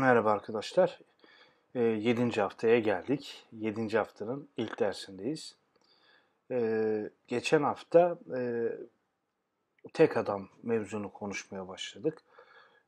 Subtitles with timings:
[0.00, 1.00] Merhaba arkadaşlar.
[1.74, 2.40] E, 7.
[2.40, 3.46] haftaya geldik.
[3.52, 3.98] 7.
[3.98, 5.56] haftanın ilk dersindeyiz.
[6.50, 8.72] E, geçen hafta e,
[9.92, 12.22] tek adam mevzunu konuşmaya başladık.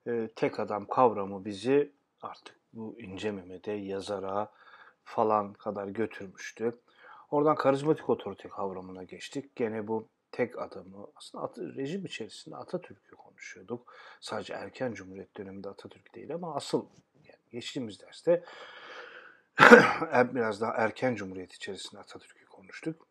[0.07, 4.51] E, tek adam kavramı bizi artık bu ince Mehmet'e, yazara
[5.05, 6.79] falan kadar götürmüştü.
[7.31, 9.57] Oradan karizmatik otorite kavramına geçtik.
[9.57, 13.95] Gene bu tek adamı aslında rejim içerisinde Atatürk'ü konuşuyorduk.
[14.21, 16.87] Sadece erken Cumhuriyet döneminde Atatürk değil ama asıl
[17.25, 18.45] yani geçtiğimiz derste
[20.35, 23.09] biraz daha erken Cumhuriyet içerisinde Atatürk'ü konuştuk.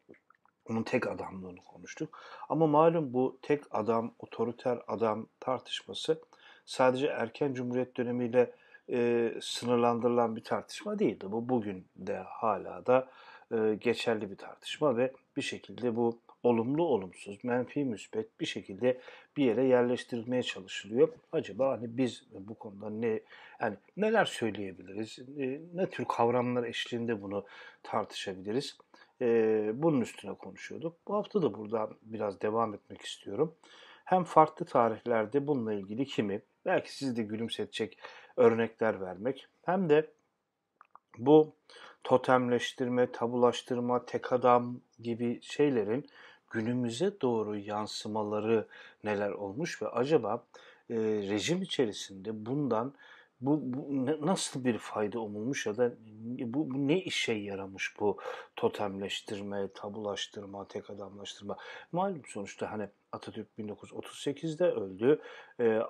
[0.69, 2.19] Onun tek adamlığını konuştuk.
[2.49, 6.21] Ama malum bu tek adam, otoriter adam tartışması
[6.65, 8.55] sadece erken Cumhuriyet dönemiyle
[8.89, 11.25] e, sınırlandırılan bir tartışma değildi.
[11.31, 13.09] Bu bugün de hala da
[13.51, 19.01] e, geçerli bir tartışma ve bir şekilde bu olumlu olumsuz, menfi müsbet bir şekilde
[19.37, 21.09] bir yere yerleştirilmeye çalışılıyor.
[21.31, 23.19] Acaba hani biz bu konuda ne
[23.61, 25.19] yani neler söyleyebiliriz?
[25.39, 27.45] E, ne tür kavramlar eşliğinde bunu
[27.83, 28.77] tartışabiliriz?
[29.21, 30.97] E, bunun üstüne konuşuyorduk.
[31.07, 33.55] Bu hafta da buradan biraz devam etmek istiyorum.
[34.05, 37.97] Hem farklı tarihlerde bununla ilgili kimi belki sizi de gülümsetecek
[38.37, 40.11] örnekler vermek hem de
[41.17, 41.55] bu
[42.03, 46.09] totemleştirme, tabulaştırma, tek adam gibi şeylerin
[46.51, 48.67] günümüze doğru yansımaları
[49.03, 50.45] neler olmuş ve acaba
[50.89, 52.93] e, rejim içerisinde bundan
[53.41, 55.91] bu, bu nasıl bir fayda umulmuş ya da
[56.39, 58.17] bu, bu ne işe yaramış bu
[58.55, 61.57] totemleştirme, tabulaştırma, tek adamlaştırma.
[61.91, 65.21] Malum sonuçta hani Atatürk 1938'de öldü.
[65.59, 65.81] E,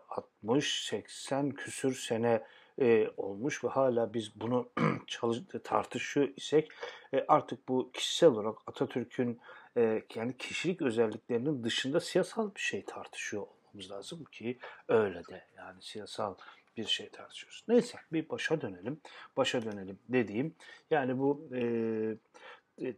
[0.44, 2.44] 60-80 küsür sene
[2.82, 4.70] e, olmuş ve hala biz bunu
[5.64, 6.72] tartışıyor isek
[7.14, 9.40] e, artık bu kişisel olarak Atatürk'ün
[9.78, 15.82] e, yani kişilik özelliklerinin dışında siyasal bir şey tartışıyor olmamız lazım ki öyle de yani
[15.82, 16.36] siyasal
[16.78, 17.64] bir şey tartışıyoruz.
[17.68, 19.02] Neyse bir başa dönelim.
[19.38, 20.56] Başa dönelim dediğim
[20.92, 22.16] yani bu e,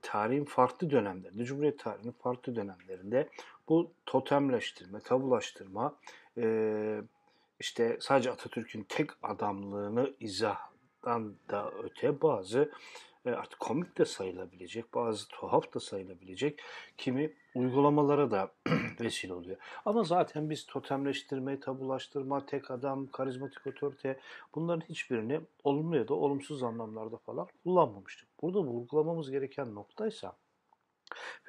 [0.02, 3.30] tarihin farklı dönemlerinde, Cumhuriyet tarihinin farklı dönemlerinde
[3.70, 5.96] bu totemleştirme, tabulaştırma,
[6.38, 7.02] e,
[7.60, 12.72] işte sadece Atatürk'ün tek adamlığını izahdan da öte bazı
[13.26, 16.60] artık komik de sayılabilecek, bazı tuhaf da sayılabilecek
[16.98, 18.52] kimi uygulamalara da
[19.00, 19.58] vesile oluyor.
[19.86, 24.20] Ama zaten biz totemleştirme, tabulaştırma, tek adam, karizmatik otorite
[24.56, 28.28] bunların hiçbirini olumlu ya da olumsuz anlamlarda falan kullanmamıştık.
[28.42, 30.34] Burada vurgulamamız gereken noktaysa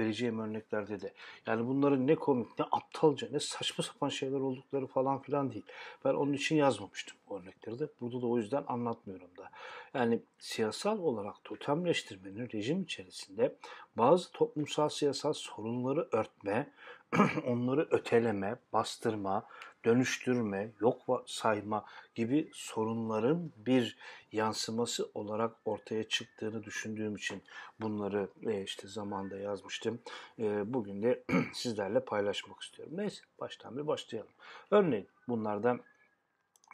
[0.00, 1.12] vereceğim örneklerde de.
[1.46, 5.64] Yani bunların ne komik, ne aptalca, ne saçma sapan şeyler oldukları falan filan değil.
[6.04, 7.88] Ben onun için yazmamıştım bu örnekleri de.
[8.00, 9.50] Burada da o yüzden anlatmıyorum da.
[9.94, 13.56] Yani siyasal olarak totemleştirmenin rejim içerisinde
[13.96, 16.70] bazı toplumsal siyasal sorunları örtme,
[17.46, 19.46] onları öteleme, bastırma,
[19.84, 21.84] dönüştürme, yok sayma
[22.14, 23.96] gibi sorunların bir
[24.32, 27.42] yansıması olarak ortaya çıktığını düşündüğüm için
[27.80, 29.98] bunları e, işte zamanda yazmıştım.
[30.38, 32.94] E, bugün de sizlerle paylaşmak istiyorum.
[32.96, 34.32] Neyse baştan bir başlayalım.
[34.70, 35.80] Örneğin bunlardan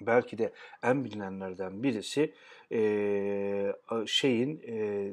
[0.00, 0.52] belki de
[0.82, 2.34] en bilinenlerden birisi
[2.72, 3.74] e,
[4.06, 5.12] şeyin e,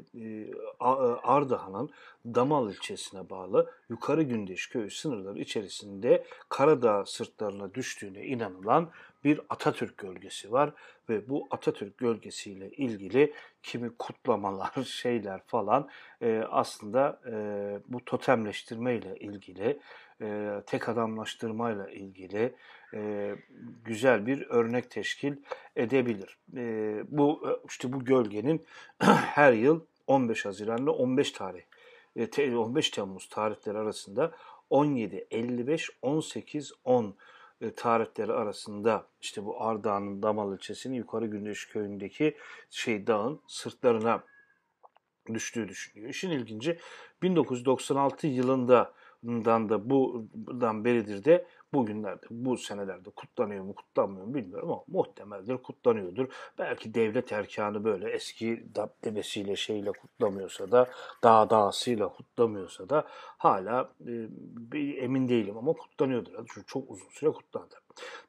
[1.22, 1.90] Ardahan'ın
[2.34, 8.90] Damal ilçesine bağlı Yukarı Gündeş köyü sınırları içerisinde Karadağ sırtlarına düştüğüne inanılan
[9.24, 10.72] bir Atatürk gölgesi var
[11.08, 15.88] ve bu Atatürk gölgesiyle ilgili kimi kutlamalar, şeyler falan
[16.22, 17.32] e, aslında e,
[17.88, 19.80] bu totemleştirme ile ilgili,
[20.22, 22.54] e, tek adamlaştırma ile ilgili
[22.94, 23.34] e,
[23.84, 25.36] güzel bir örnek teşkil
[25.76, 26.38] edebilir.
[26.56, 28.66] E, bu e, işte bu gölgenin
[29.34, 31.62] her yıl 15 Haziran ile 15 tarih
[32.56, 34.32] 15 Temmuz tarihleri arasında
[34.70, 37.14] 17, 55, 18, 10
[37.76, 42.36] tarihleri arasında işte bu Ardahan'ın Damal ilçesinin Yukarı Gündeş köyündeki
[42.70, 44.24] şey dağın sırtlarına
[45.34, 46.10] düştüğü düşünüyor.
[46.10, 46.78] İşin ilginci
[47.22, 48.92] 1996 yılında
[49.24, 56.28] da buradan beridir de bugünlerde, bu senelerde kutlanıyor mu kutlanmıyor mu bilmiyorum ama muhtemeldir kutlanıyordur.
[56.58, 60.90] Belki devlet erkanı böyle eski dabdebesiyle şeyle kutlamıyorsa da
[61.24, 63.04] dağ dağısıyla kutlamıyorsa da
[63.38, 63.90] hala
[64.74, 66.32] e, emin değilim ama kutlanıyordur.
[66.54, 67.74] Çünkü çok uzun süre kutlandı.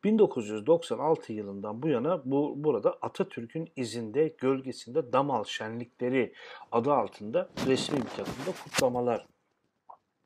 [0.03, 6.33] 1996 yılından bu yana bu burada Atatürk'ün izinde, gölgesinde Damal şenlikleri
[6.71, 9.25] adı altında resmi bir takımda kutlamalar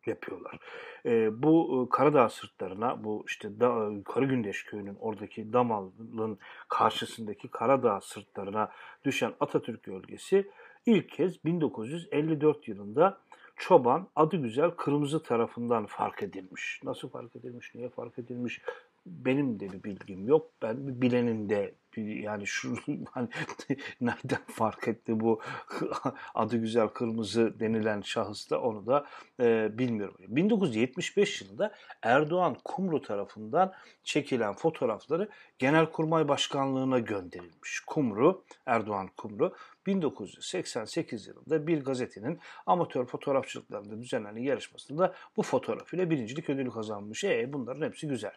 [0.08, 0.60] yapıyorlar.
[1.06, 6.38] E, bu Karadağ sırtlarına, bu işte da, Karagündeş köyünün oradaki Damal'ın
[6.70, 8.72] karşısındaki Karadağ sırtlarına
[9.06, 10.50] düşen Atatürk gölgesi
[10.86, 13.18] ilk kez 1954 yılında
[13.56, 16.82] Çoban adı güzel Kırmızı tarafından fark edilmiş.
[16.84, 18.62] Nasıl fark edilmiş, niye fark edilmiş
[19.06, 20.52] benim de bir bilgim yok.
[20.62, 22.76] Ben bir bilenin de yani şu
[23.12, 23.28] hani
[24.02, 25.42] nereden fark etti bu
[26.36, 29.06] adı güzel kırmızı denilen şahıs da onu da
[29.40, 30.16] e, bilmiyorum.
[30.20, 33.74] 1975 yılında Erdoğan Kumru tarafından
[34.04, 35.30] çekilen fotoğrafları
[35.60, 37.80] Genelkurmay Başkanlığı'na gönderilmiş.
[37.80, 39.56] Kumru, Erdoğan Kumru
[39.86, 47.24] 1988 yılında bir gazetenin amatör fotoğrafçılıklarında düzenlenen yarışmasında bu fotoğrafıyla birincilik ödülü kazanmış.
[47.24, 48.34] E bunların hepsi güzel.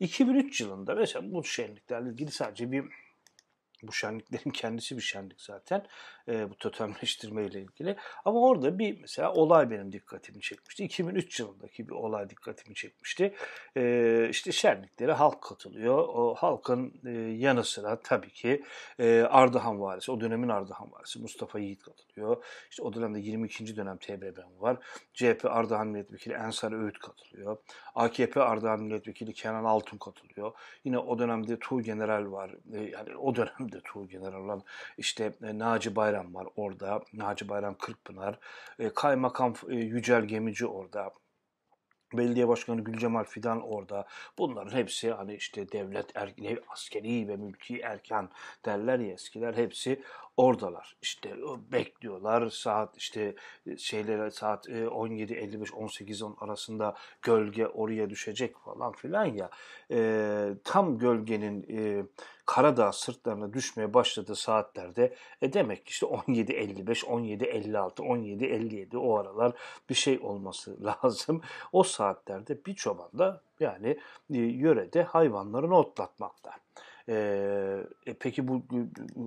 [0.00, 2.84] 2003 yılında mesela bu şenliklerle ilgili sadece bir
[3.88, 5.86] bu şenliklerin kendisi bir şenlik zaten.
[6.28, 7.96] E, bu totemleştirme ile ilgili.
[8.24, 10.84] Ama orada bir mesela olay benim dikkatimi çekmişti.
[10.84, 13.34] 2003 yılındaki bir olay dikkatimi çekmişti.
[13.76, 15.98] E, işte şenliklere halk katılıyor.
[15.98, 18.62] O halkın e, yanı sıra tabii ki
[18.98, 22.44] e, Ardahan Valisi, o dönemin Ardahan Valisi Mustafa Yiğit katılıyor.
[22.70, 23.76] İşte o dönemde 22.
[23.76, 24.76] dönem TBMM var.
[25.14, 27.56] CHP Ardahan Milletvekili Ensar Öğüt katılıyor.
[27.94, 30.52] AKP Ardahan Milletvekili Kenan Altun katılıyor.
[30.84, 32.50] Yine o dönemde Tuğ General var.
[32.72, 34.62] E, yani o dönemde Tuğ General olan
[34.98, 37.02] işte e, Naci Bayram var orada.
[37.12, 38.38] Naci Bayram Kırkpınar.
[38.78, 41.12] E, Kaymakam e, Yücel Gemici orada.
[42.14, 44.06] Belediye Başkanı Gülcemal Fidan orada.
[44.38, 46.34] Bunların hepsi hani işte devlet er,
[46.68, 48.28] askeri ve mülki erken
[48.64, 50.02] derler ya eskiler hepsi
[50.36, 50.96] oradalar.
[51.02, 51.36] İşte
[51.72, 53.34] bekliyorlar saat işte
[53.78, 59.50] şeylere saat 17.55 18 10 arasında gölge oraya düşecek falan filan ya.
[59.90, 62.04] E, tam gölgenin e,
[62.46, 69.52] Karadağ sırtlarına düşmeye başladığı saatlerde e demek ki işte 17.55, 17.56, 17.57 o aralar
[69.90, 71.40] bir şey olması lazım.
[71.72, 73.98] O saatlerde bir çoban da yani
[74.34, 76.52] e, yörede hayvanlarını otlatmakta.
[77.08, 77.86] Ee,
[78.20, 78.62] peki bu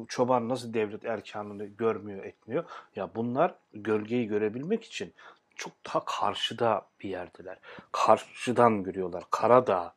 [0.07, 2.63] çoban nasıl devlet erkanını görmüyor, etmiyor?
[2.95, 5.13] Ya bunlar gölgeyi görebilmek için
[5.56, 7.60] çok daha karşıda bir yerdeler.
[7.92, 9.24] Karşıdan görüyorlar.
[9.31, 9.94] Karadağ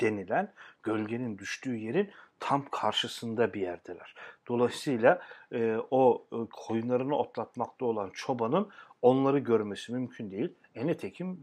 [0.00, 0.52] denilen
[0.86, 2.10] gölgenin düştüğü yerin
[2.40, 4.14] tam karşısında bir yerdeler.
[4.48, 5.20] Dolayısıyla
[5.52, 8.68] e, o e, koyunlarını otlatmakta olan çobanın
[9.02, 10.52] onları görmesi mümkün değil.
[10.74, 11.38] E nitekim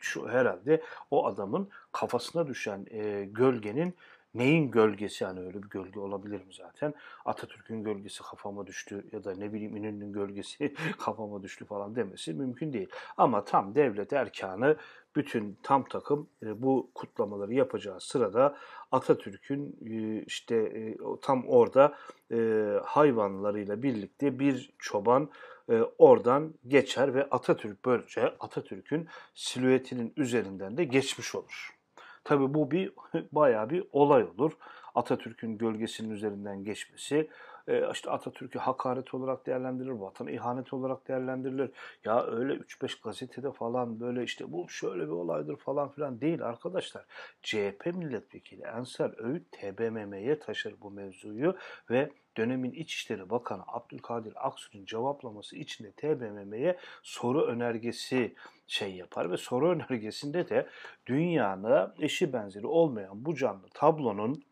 [0.00, 3.94] şu, herhalde o adamın kafasına düşen e, gölgenin
[4.38, 6.94] neyin gölgesi yani öyle bir gölge olabilir mi zaten?
[7.24, 12.72] Atatürk'ün gölgesi kafama düştü ya da ne bileyim İnönü'nün gölgesi kafama düştü falan demesi mümkün
[12.72, 12.88] değil.
[13.16, 14.76] Ama tam devlet erkanı
[15.16, 18.56] bütün tam takım e, bu kutlamaları yapacağı sırada
[18.92, 21.94] Atatürk'ün e, işte e, tam orada
[22.84, 25.30] hayvanlarıyla birlikte bir çoban
[25.98, 31.75] oradan geçer ve Atatürk böylece Atatürk'ün silüetinin üzerinden de geçmiş olur.
[32.26, 32.92] Tabii bu bir
[33.32, 34.52] bayağı bir olay olur.
[34.94, 37.28] Atatürk'ün gölgesinin üzerinden geçmesi
[37.68, 41.70] e, işte Atatürk'ü hakaret olarak değerlendirilir, vatan ihanet olarak değerlendirilir.
[42.04, 47.04] Ya öyle 3-5 gazetede falan böyle işte bu şöyle bir olaydır falan filan değil arkadaşlar.
[47.42, 51.56] CHP milletvekili Ensar Öğüt TBMM'ye taşır bu mevzuyu
[51.90, 58.34] ve dönemin İçişleri Bakanı Abdülkadir Aksu'nun cevaplaması için de TBMM'ye soru önergesi
[58.66, 60.66] şey yapar ve soru önergesinde de
[61.06, 64.42] dünyada eşi benzeri olmayan bu canlı tablonun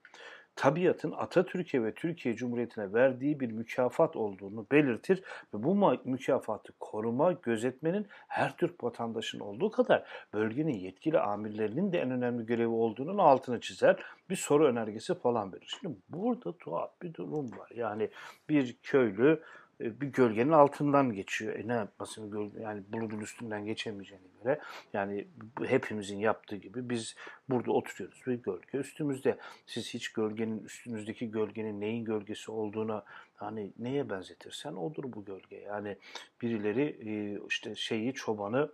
[0.56, 5.22] tabiatın Atatürk'e ve Türkiye Cumhuriyeti'ne verdiği bir mükafat olduğunu belirtir
[5.54, 12.10] ve bu mükafatı koruma, gözetmenin her Türk vatandaşın olduğu kadar bölgenin yetkili amirlerinin de en
[12.10, 13.96] önemli görevi olduğunun altını çizer.
[14.30, 15.76] Bir soru önergesi falan verir.
[15.80, 17.70] Şimdi burada tuhaf bir durum var.
[17.74, 18.10] Yani
[18.48, 19.42] bir köylü
[19.80, 21.54] bir gölgenin altından geçiyor.
[21.54, 24.60] E ne yapmasını yani bulutun üstünden geçemeyeceğine göre
[24.92, 25.28] yani
[25.64, 27.16] hepimizin yaptığı gibi biz
[27.48, 29.38] burada oturuyoruz ve gölge üstümüzde.
[29.66, 33.04] Siz hiç gölgenin üstünüzdeki gölgenin neyin gölgesi olduğuna
[33.34, 35.56] hani neye benzetirsen odur bu gölge.
[35.56, 35.96] Yani
[36.42, 38.70] birileri e, işte şeyi çobanı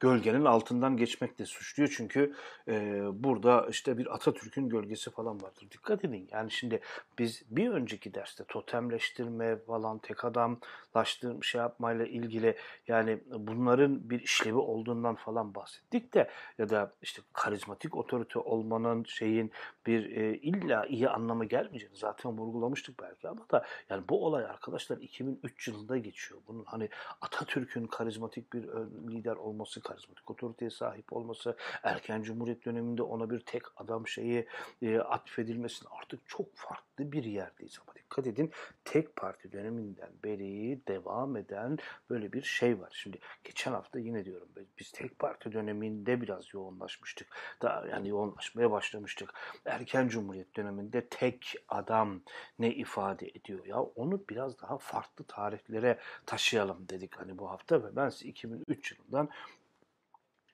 [0.00, 1.94] gölgenin altından geçmekle suçluyor.
[1.96, 2.34] Çünkü
[2.68, 5.68] e, burada işte bir Atatürk'ün gölgesi falan vardır.
[5.70, 6.80] Dikkat edin yani şimdi
[7.18, 12.56] biz bir önceki derste totemleştirme falan tek adamlaştırma şey yapmayla ilgili
[12.88, 19.52] yani bunların bir işlevi olduğundan falan bahsettik de ya da işte karizmatik otorite olmanın şeyin
[19.86, 24.96] bir e, illa iyi anlamı gelmeyeceğini zaten vurgulamıştık belki ama da yani bu olay arkadaşlar
[24.96, 26.40] 2003 yılında geçiyor.
[26.48, 26.88] Bunun hani
[27.20, 28.62] Atatürk'ün karizmatik bir
[29.08, 34.46] lider olması olması, karizmatik otoriteye sahip olması, erken cumhuriyet döneminde ona bir tek adam şeyi
[34.82, 37.78] e, atfedilmesinin artık çok farklı bir yerdeyiz.
[37.82, 38.50] Ama dikkat edin
[38.84, 41.78] tek parti döneminden beri devam eden
[42.10, 42.90] böyle bir şey var.
[42.92, 47.28] Şimdi geçen hafta yine diyorum biz tek parti döneminde biraz yoğunlaşmıştık.
[47.62, 49.34] Daha yani yoğunlaşmaya başlamıştık.
[49.64, 52.20] Erken cumhuriyet döneminde tek adam
[52.58, 57.96] ne ifade ediyor ya onu biraz daha farklı tarihlere taşıyalım dedik hani bu hafta ve
[57.96, 59.28] ben size 2003 yılından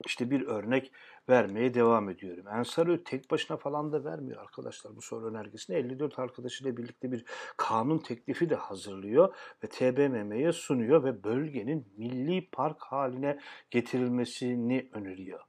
[0.05, 0.91] işte bir örnek
[1.29, 2.47] vermeye devam ediyorum.
[2.47, 5.75] Ensarö tek başına falan da vermiyor arkadaşlar bu soru önergesini.
[5.75, 7.25] 54 arkadaşıyla birlikte bir
[7.57, 13.39] kanun teklifi de hazırlıyor ve TBMM'ye sunuyor ve bölgenin milli park haline
[13.71, 15.39] getirilmesini öneriyor.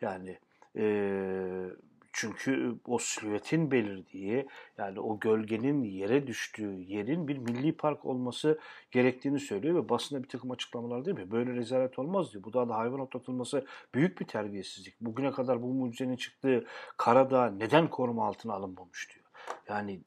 [0.00, 0.38] Yani
[0.76, 0.84] e,
[2.16, 4.46] çünkü o silüetin belirdiği
[4.78, 8.58] yani o gölgenin yere düştüğü yerin bir milli park olması
[8.90, 11.30] gerektiğini söylüyor ve basına bir takım açıklamalar değil mi?
[11.30, 12.44] Böyle rezalet olmaz diyor.
[12.44, 15.00] Bu da hayvan otlatılması büyük bir terbiyesizlik.
[15.00, 16.64] Bugüne kadar bu mucizenin çıktığı
[16.96, 19.26] Karadağ neden koruma altına alınmamış diyor.
[19.68, 20.00] Yani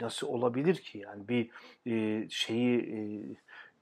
[0.00, 0.98] nasıl olabilir ki?
[0.98, 1.50] Yani bir
[1.86, 2.98] e, şeyi e,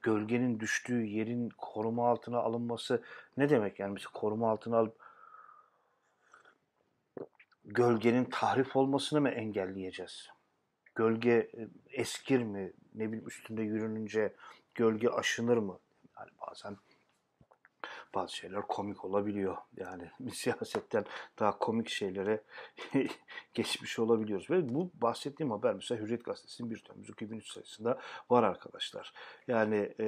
[0.02, 3.02] gölgenin düştüğü yerin koruma altına alınması
[3.36, 3.78] ne demek?
[3.78, 5.05] Yani mesela koruma altına alıp
[7.66, 10.28] gölgenin tahrif olmasını mı engelleyeceğiz?
[10.94, 12.72] Gölge e, eskir mi?
[12.94, 14.34] Ne bileyim üstünde yürününce
[14.74, 15.78] gölge aşınır mı?
[16.18, 16.76] Yani bazen
[18.14, 19.56] bazı şeyler komik olabiliyor.
[19.76, 21.04] Yani siyasetten
[21.38, 22.42] daha komik şeylere
[23.54, 24.50] geçmiş olabiliyoruz.
[24.50, 29.12] Ve bu bahsettiğim haber mesela Hürriyet Gazetesi'nin 1 Temmuz 2003 sayısında var arkadaşlar.
[29.48, 30.06] Yani e,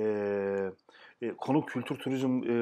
[1.23, 2.55] e, konu Kültür Turizm e,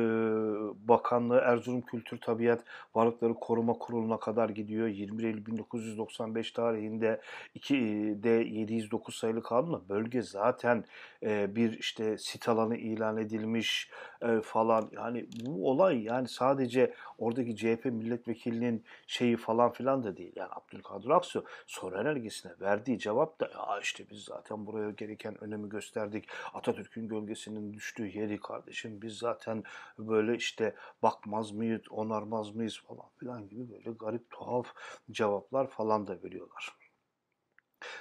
[0.89, 4.87] Bakanlığı Erzurum Kültür Tabiat Varlıkları Koruma Kurulu'na kadar gidiyor.
[4.87, 7.21] 21 Eylül 1995 tarihinde
[7.57, 10.85] 2'de 709 sayılı kanunla bölge zaten
[11.23, 13.91] e, bir işte sit alanı ilan edilmiş
[14.23, 14.89] e, falan.
[14.93, 20.33] Yani bu olay yani sadece oradaki CHP milletvekilinin şeyi falan filan da değil.
[20.37, 25.69] Yani Abdülkadir Aksu soru önergesine verdiği cevap da ya işte biz zaten buraya gereken önemi
[25.69, 26.29] gösterdik.
[26.55, 29.65] Atatürk'ün gölgesinin düştüğü yeri kardeşim biz zaten
[29.99, 34.67] böyle işte bakmaz mıyız, onarmaz mıyız falan filan gibi böyle garip tuhaf
[35.11, 36.76] cevaplar falan da veriyorlar.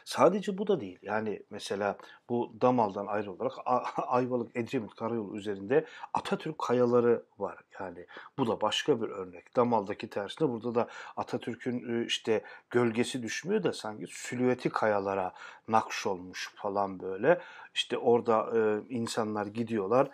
[0.05, 0.99] Sadece bu da değil.
[1.01, 1.97] Yani mesela
[2.29, 3.53] bu Damal'dan ayrı olarak
[4.07, 7.59] Ayvalık Edremit Karayolu üzerinde Atatürk kayaları var.
[7.79, 8.05] Yani
[8.37, 9.55] bu da başka bir örnek.
[9.55, 10.87] Damal'daki tersine burada da
[11.17, 15.33] Atatürk'ün işte gölgesi düşmüyor da sanki silüeti kayalara
[15.67, 17.41] nakş olmuş falan böyle.
[17.73, 18.51] İşte orada
[18.89, 20.09] insanlar gidiyorlar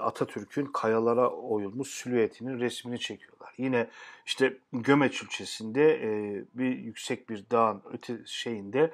[0.00, 3.54] Atatürk'ün kayalara oyulmuş silüetinin resmini çekiyorlar.
[3.58, 3.90] Yine
[4.26, 6.00] işte Gömeç ilçesinde
[6.54, 8.92] bir yüksek bir dağın öte şeyinde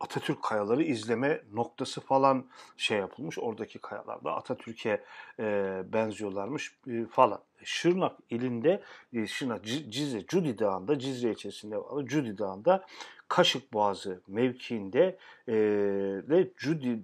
[0.00, 3.38] Atatürk kayaları izleme noktası falan şey yapılmış.
[3.38, 5.04] Oradaki kayalarda Atatürk'e
[5.38, 5.44] e,
[5.92, 7.40] benziyorlarmış e, falan.
[7.64, 12.04] Şırnak ilinde, e, Şırnak Cizre, Cudi Dağı'nda, Cizre ilçesinde var.
[12.04, 12.86] Cudi Dağı'nda
[13.30, 15.18] Kaşık Boğazı mevkiinde
[15.48, 15.54] e,
[16.28, 17.02] ve Cudi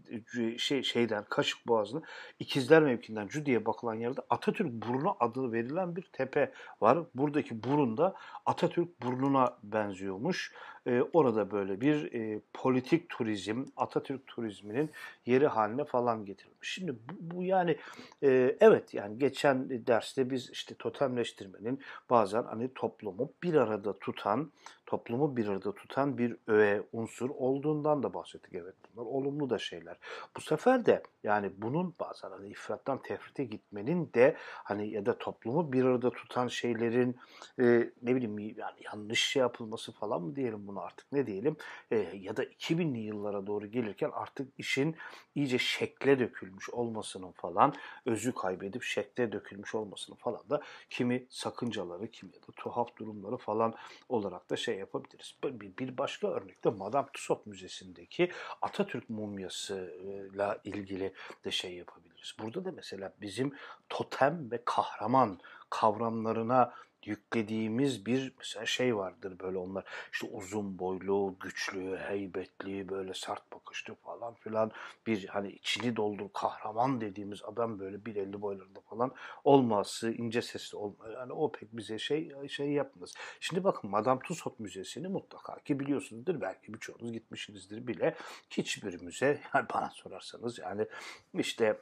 [0.59, 2.05] şey şeyden Kaşık Boğazı'nın
[2.39, 6.99] İkizler mevkiinden Cudi'ye bakılan yerde Atatürk Burnu adı verilen bir tepe var.
[7.15, 8.15] Buradaki burun da
[8.47, 10.53] Atatürk burnuna benziyormuş.
[10.87, 14.91] E, orada böyle bir e, politik turizm, Atatürk turizminin
[15.27, 16.73] yeri haline falan getirilmiş.
[16.73, 17.77] Şimdi bu, bu yani
[18.23, 24.53] e, evet yani geçen derste biz işte totemleştirmenin bazen hani toplumu bir arada tutan,
[24.87, 28.55] toplumu bir arada tutan bir öğe, unsur olduğundan da bahsettik.
[28.55, 29.97] Evet bunlar olumlu da şeyler.
[30.37, 35.73] Bu sefer de yani bunun bazen hani ifrattan tefrite gitmenin de hani ya da toplumu
[35.73, 37.17] bir arada tutan şeylerin
[37.61, 41.57] e, ne bileyim yani yanlış şey yapılması falan mı diyelim bunu artık ne diyelim
[41.91, 44.97] e, ya da 2000'li yıllara doğru gelirken artık işin
[45.35, 47.75] iyice şekle dökülmüş olmasının falan
[48.07, 53.75] özü kaybedip şekle dökülmüş olmasının falan da kimi sakıncaları kimi ya da tuhaf durumları falan
[54.09, 55.37] olarak da şey yapabiliriz.
[55.45, 58.31] Bir, başka örnekte Madame Tussauds Müzesi'ndeki
[58.63, 61.13] Atatürk mumyasıyla ilgili
[61.45, 62.35] de şey yapabiliriz.
[62.43, 63.53] Burada da mesela bizim
[63.89, 65.39] totem ve kahraman
[65.71, 66.73] kavramlarına
[67.07, 73.95] yüklediğimiz bir mesela şey vardır böyle onlar işte uzun boylu, güçlü, heybetli, böyle sert bakışlı
[73.95, 74.71] falan filan
[75.07, 79.13] bir hani içini doldur kahraman dediğimiz adam böyle 1.50 boylarında falan
[79.45, 83.15] olması, ince sesli olma yani o pek bize şey şey yapmaz.
[83.41, 88.15] Şimdi bakın Madame Tussauds Müzesi'ni mutlaka ki biliyorsunuzdur belki birçoğunuz gitmişsinizdir bile.
[88.51, 90.87] Hiçbir müze yani bana sorarsanız yani
[91.35, 91.81] işte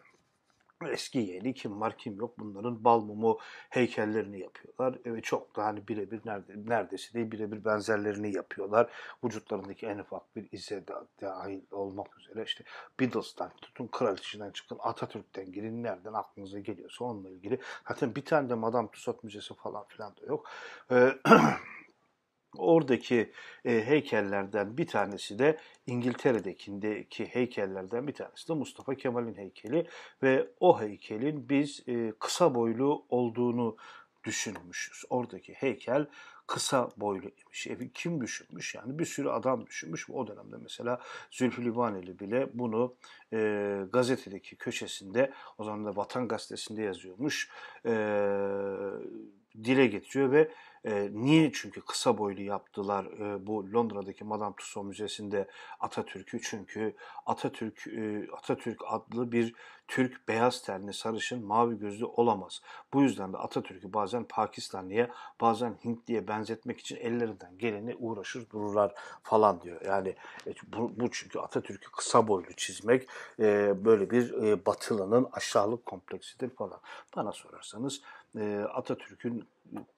[0.88, 3.38] eski yeni kim var kim yok bunların bal mumu
[3.71, 4.99] heykellerini yapıyorlar.
[5.04, 8.90] Evet çok da hani birebir nerede, neredeyse değil birebir benzerlerini yapıyorlar.
[9.25, 12.64] Vücutlarındaki en ufak bir ize da, dahil olmak üzere işte
[13.00, 17.59] Beatles'tan tutun kraliçeden çıkın Atatürk'ten girin nereden aklınıza geliyorsa onunla ilgili.
[17.88, 20.50] Zaten bir tane de Madame Tussauds Müzesi falan filan da yok.
[20.90, 21.19] Ee,
[22.59, 23.33] Oradaki
[23.65, 29.87] e, heykellerden bir tanesi de İngiltere'deki heykellerden bir tanesi de Mustafa Kemal'in heykeli
[30.23, 33.77] ve o heykelin biz e, kısa boylu olduğunu
[34.25, 35.05] düşünmüşüz.
[35.11, 36.07] Oradaki heykel
[36.47, 37.67] kısa boylu imiş.
[37.67, 38.75] E, kim düşünmüş?
[38.75, 40.11] Yani bir sürü adam düşünmüş.
[40.11, 42.95] O dönemde mesela Zülfü Livaneli bile bunu
[43.33, 47.51] e, gazetedeki köşesinde, o zaman da Vatan Gazetesi'nde yazıyormuş,
[47.87, 47.91] e,
[49.65, 50.51] dile getiriyor ve
[51.12, 51.53] niye?
[51.53, 55.49] Çünkü kısa boylu yaptılar e, bu Londra'daki Madame Tussauds Müzesi'nde
[55.81, 56.41] Atatürk'ü.
[56.43, 56.95] Çünkü
[57.26, 59.55] Atatürk e, Atatürk adlı bir
[59.88, 62.62] Türk beyaz tenli, sarışın, mavi gözlü olamaz.
[62.93, 65.11] Bu yüzden de Atatürk'ü bazen Pakistanlı'ya,
[65.41, 69.81] bazen Hintli'ye benzetmek için ellerinden geleni uğraşır dururlar falan diyor.
[69.85, 70.14] Yani
[70.47, 76.50] e, bu, bu çünkü Atatürk'ü kısa boylu çizmek e, böyle bir e, batılının aşağılık kompleksidir
[76.50, 76.81] falan.
[77.17, 78.03] Bana sorarsanız
[78.73, 79.49] Atatürk'ün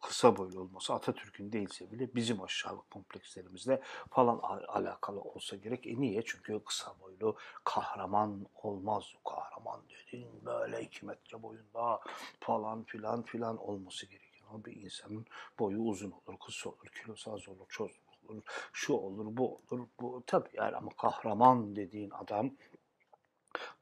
[0.00, 4.38] kısa boylu olması Atatürk'ün değilse bile bizim aşağılık komplekslerimizle falan
[4.68, 5.86] alakalı olsa gerek.
[5.86, 6.22] E niye?
[6.26, 9.04] Çünkü kısa boylu kahraman olmaz.
[9.24, 12.00] Kahraman dediğin böyle iki metre boyunda
[12.40, 14.48] falan filan filan olması gerekiyor.
[14.50, 15.26] Ama bir insanın
[15.58, 17.90] boyu uzun olur, kısa olur, kilosu az olur, çoz
[18.28, 22.50] olur, şu olur, bu olur, bu tabii yani ama kahraman dediğin adam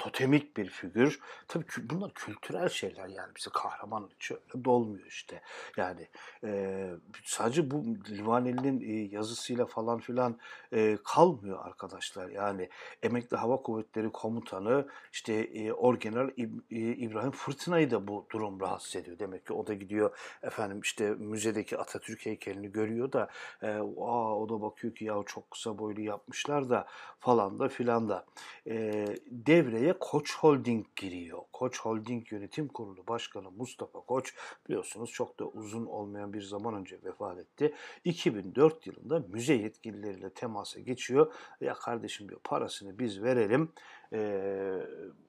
[0.05, 1.21] totemik bir figür.
[1.49, 5.43] Tabii ki bunlar kültürel şeyler yani bize kahraman şöyle dolmuyor işte.
[5.77, 6.09] Yani
[6.45, 6.91] e,
[7.25, 10.39] sadece bu Livaneli'nin e, yazısıyla falan filan
[10.73, 12.29] e, kalmıyor arkadaşlar.
[12.29, 12.69] Yani
[13.03, 19.19] Emekli Hava Kuvvetleri Komutanı işte e, Orgeneral İb, İbrahim Fırtına'yı da bu durum rahatsız ediyor.
[19.19, 23.29] Demek ki o da gidiyor efendim işte müzedeki Atatürk heykelini görüyor da
[23.63, 23.69] e,
[24.01, 26.87] aa, o da bakıyor ki ya çok kısa boylu yapmışlar da
[27.21, 28.27] falan da filan da.
[28.67, 31.39] E, devreye Koç Holding giriyor.
[31.53, 34.35] Koç Holding Yönetim Kurulu Başkanı Mustafa Koç
[34.69, 37.75] biliyorsunuz çok da uzun olmayan bir zaman önce vefat etti.
[38.05, 41.33] 2004 yılında müze yetkilileriyle temasa geçiyor.
[41.61, 43.73] Ya kardeşim diyor parasını biz verelim.
[44.13, 44.81] Ee,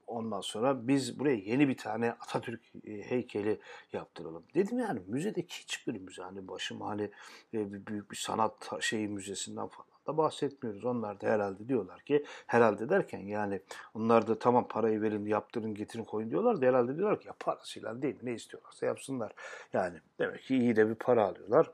[0.08, 3.60] ondan sonra biz buraya yeni bir tane Atatürk heykeli
[3.94, 4.44] yaptıralım.
[4.56, 7.10] Dedim yani müzedeki hiçbir müze hani başım hani
[7.54, 10.86] büyük bir sanat şeyi müzesinden falan da bahsetmiyoruz.
[10.86, 13.60] Onlar da herhalde diyorlar ki herhalde derken yani
[13.94, 18.02] onlar da tamam parayı verin yaptırın getirin koyun diyorlar da herhalde diyorlar ki ya parasıyla
[18.02, 19.34] değil ne istiyorlarsa yapsınlar.
[19.74, 21.72] Yani demek ki iyi de bir para alıyorlar.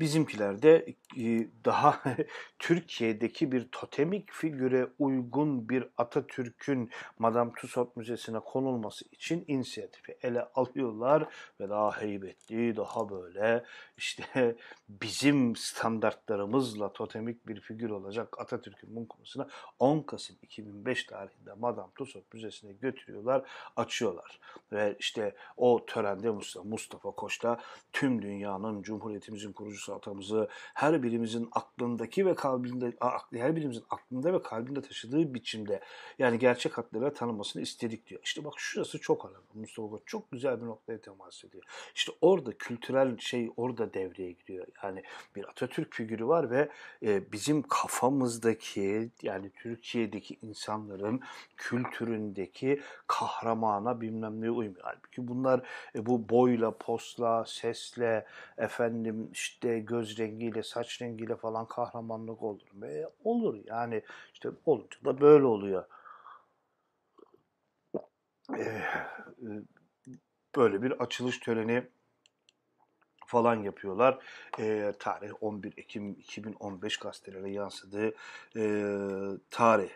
[0.00, 2.02] Bizimkiler de e, daha
[2.58, 11.28] Türkiye'deki bir totemik figüre uygun bir Atatürk'ün Madame Tussauds Müzesi'ne konulması için inisiyatifi ele alıyorlar
[11.60, 13.64] ve daha heybetli, daha böyle
[13.96, 14.56] işte
[14.88, 22.26] bizim standartlarımızla totemik bir figür olacak Atatürk'ün mum konusuna 10 Kasım 2005 tarihinde Madame Tussauds
[22.32, 23.42] Müzesi'ne götürüyorlar,
[23.76, 24.40] açıyorlar.
[24.72, 27.60] Ve işte o törende Mustafa, Mustafa Koç'ta
[27.92, 32.92] tüm dünyanın Cumhuriyetimizin kurucusu atamızı her birimizin aklındaki ve kalbinde
[33.32, 35.80] her birimizin aklında ve kalbinde taşıdığı biçimde
[36.18, 38.20] yani gerçek hatlarıyla tanımasını istedik diyor.
[38.24, 39.38] İşte bak şurası çok önemli.
[39.54, 41.64] Mustafa Koç çok güzel bir noktaya temas ediyor.
[41.94, 44.66] İşte orada kültürel şey orada devreye giriyor.
[44.82, 45.02] Yani
[45.36, 46.68] bir Atatürk figürü var ve
[47.02, 51.20] e, bizim kafamızdaki yani Türkiye'deki insanların
[51.56, 54.82] kültüründeki kahramana bilmem neye uymuyor.
[54.82, 55.60] Halbuki bunlar
[55.94, 58.26] e, bu boyla, posla, sesle,
[58.58, 62.86] efendim işte göz rengiyle, saç rengiyle falan kahramanlık olur mu?
[62.86, 64.02] E, olur yani
[64.34, 65.84] işte olunca da böyle oluyor.
[68.58, 68.82] E,
[70.56, 71.88] böyle bir açılış töreni
[73.26, 74.18] falan yapıyorlar.
[74.58, 78.14] E, tarih 11 Ekim 2015 gazetelere yansıdığı
[78.56, 78.62] e,
[79.50, 79.90] tarih.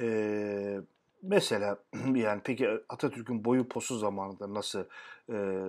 [0.00, 0.80] E,
[1.22, 1.78] mesela
[2.14, 4.84] yani peki Atatürk'ün boyu posu zamanında nasıl
[5.32, 5.66] e,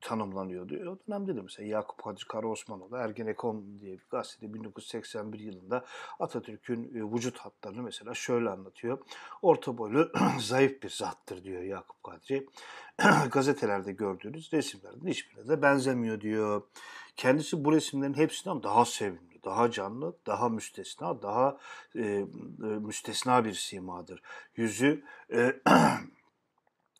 [0.00, 0.74] tanımlanıyordu.
[0.90, 5.84] O dönemde de mesela Yakup Hacı Karaosmanoğlu Ergenekon diye bir gazetede 1981 yılında
[6.20, 8.98] Atatürk'ün e, vücut hatlarını mesela şöyle anlatıyor.
[9.42, 12.46] Orta boylu zayıf bir zattır diyor Yakup Kadri.
[13.30, 16.62] Gazetelerde gördüğünüz resimlerden hiçbirine de benzemiyor diyor.
[17.16, 21.58] Kendisi bu resimlerin hepsinden daha sevimli, daha canlı, daha müstesna, daha
[21.94, 22.24] e, e,
[22.62, 24.22] müstesna bir simadır.
[24.56, 25.56] Yüzü e,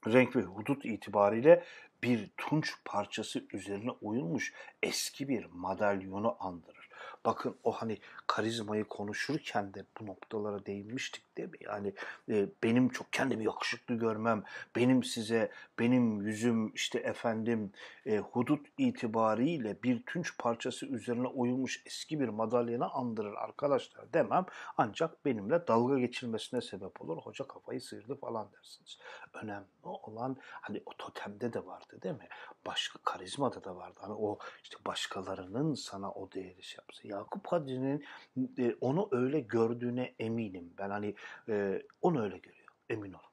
[0.06, 1.64] renk ve hudut itibariyle
[2.02, 6.88] bir tunç parçası üzerine oyulmuş eski bir madalyonu andırır.
[7.24, 11.59] Bakın o hani karizmayı konuşurken de bu noktalara değinmiştik değil mi?
[11.61, 11.94] Yani
[12.29, 14.44] e, benim çok kendimi yakışıklı görmem,
[14.76, 17.72] benim size, benim yüzüm işte efendim
[18.07, 24.46] e, hudut itibariyle bir tunç parçası üzerine oyulmuş eski bir madalyona andırır arkadaşlar demem.
[24.76, 27.16] Ancak benimle dalga geçilmesine sebep olur.
[27.16, 28.98] Hoca kafayı sıyırdı falan dersiniz.
[29.35, 32.29] Önemli olan hani o totemde de vardı değil mi?
[32.66, 33.98] Başka karizmada da vardı.
[34.03, 37.09] Hani o işte başkalarının sana o değeri şey yapsa.
[37.09, 38.05] Yakup Kadri'nin
[38.59, 40.74] e, onu öyle gördüğüne eminim.
[40.79, 41.14] Ben hani
[41.49, 42.69] e, onu öyle görüyor.
[42.88, 43.31] Emin olun.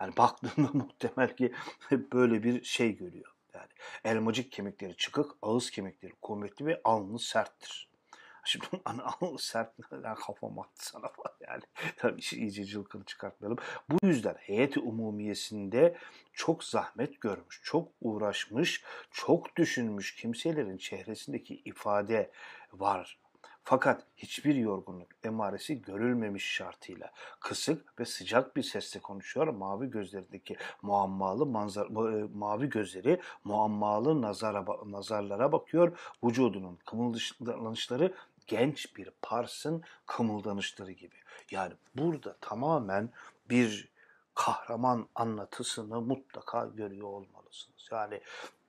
[0.00, 1.54] Yani baktığında muhtemel ki
[1.90, 3.34] böyle bir şey görüyor.
[3.54, 3.68] Yani
[4.04, 7.90] elmacık kemikleri çıkık, ağız kemikleri kuvvetli ve alnı serttir.
[8.46, 11.62] Şimdi hani alnı sert yani kafam attı sana falan yani.
[11.96, 13.58] Tabii işi iyice cılkını çıkartmayalım.
[13.90, 15.96] Bu yüzden heyeti umumiyesinde
[16.32, 22.30] çok zahmet görmüş, çok uğraşmış, çok düşünmüş kimselerin çehresindeki ifade
[22.72, 23.23] var.
[23.66, 29.46] Fakat hiçbir yorgunluk emaresi görülmemiş şartıyla kısık ve sıcak bir sesle konuşuyor.
[29.46, 35.98] Mavi gözlerindeki muammalı manzar, e, mavi gözleri muammalı nazara, nazarlara bakıyor.
[36.24, 38.14] Vücudunun kımıldanışları
[38.46, 41.16] genç bir Pars'ın kımıldanışları gibi.
[41.50, 43.10] Yani burada tamamen
[43.50, 43.88] bir
[44.34, 47.88] kahraman anlatısını mutlaka görüyor olmalısınız.
[47.90, 48.20] Yani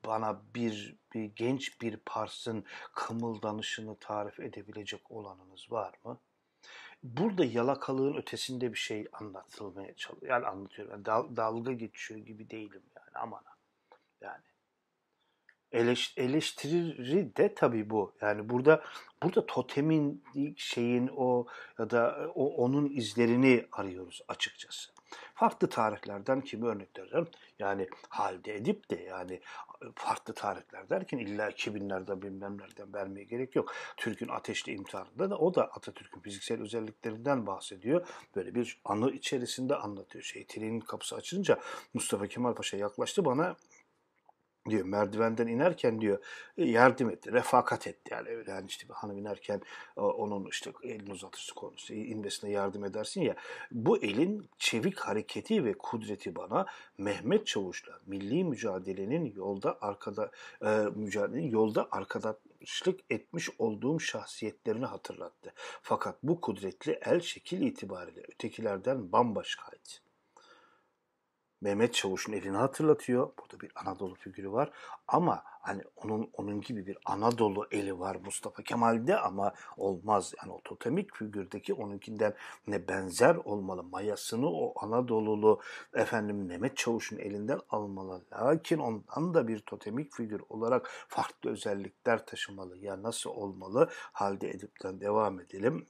[0.06, 2.66] bana bir, bir genç bir Pars'ın
[2.96, 6.20] kımıldanışını tarif edebilecek olanınız var mı?
[7.04, 10.32] Burada yalakalığın ötesinde bir şey anlatılmaya çalışıyor.
[10.32, 10.94] Yani anlatıyorum.
[10.94, 13.44] Yani dal, dalga geçiyor gibi değilim yani aman.
[14.22, 14.44] Yani
[15.72, 18.14] eleş, eleştiri de tabii bu.
[18.22, 18.84] Yani burada
[19.24, 20.24] burada totemin
[20.58, 21.46] şeyin o
[21.80, 24.92] ya da o onun izlerini arıyoruz açıkçası.
[25.36, 26.90] Farklı tarihlerden kimi örnek?
[27.60, 29.42] Yani halde edip de yani
[29.96, 33.74] farklı tarihler derken illa 2000'lerde bilmem nereden vermeye gerek yok.
[33.98, 38.08] Türk'ün ateşli imtihanında da o da Atatürk'ün fiziksel özelliklerinden bahsediyor.
[38.36, 40.24] Böyle bir anı içerisinde anlatıyor.
[40.24, 41.60] Şey, trenin kapısı açınca
[41.94, 43.56] Mustafa Kemal Paşa yaklaştı bana
[44.70, 46.20] diyor merdivenden inerken diyor
[46.58, 49.62] e, yardım etti, refakat etti yani yani işte bir hanım inerken
[49.96, 53.36] onun işte elini uzatırsın konusu inmesine yardım edersin ya
[53.72, 56.66] bu elin çevik hareketi ve kudreti bana
[56.98, 65.54] Mehmet Çavuş'la milli mücadelenin yolda arkada e, mücadelenin yolda arkadaşlık etmiş olduğum şahsiyetlerini hatırlattı.
[65.82, 70.05] Fakat bu kudretli el şekil itibariyle ötekilerden bambaşkaydı.
[71.62, 73.32] Mehmet Çavuş'un elini hatırlatıyor.
[73.40, 74.72] Burada bir Anadolu figürü var.
[75.08, 80.34] Ama hani onun onun gibi bir Anadolu eli var Mustafa Kemal'de ama olmaz.
[80.42, 82.34] Yani o totemik figürdeki onunkinden
[82.68, 83.84] ne benzer olmalı.
[83.84, 85.60] Mayasını o Anadolulu
[85.94, 88.22] efendim Mehmet Çavuş'un elinden almalı.
[88.34, 92.78] Lakin ondan da bir totemik figür olarak farklı özellikler taşımalı.
[92.78, 93.90] Ya nasıl olmalı?
[93.92, 95.88] Halde Edip'ten devam edelim.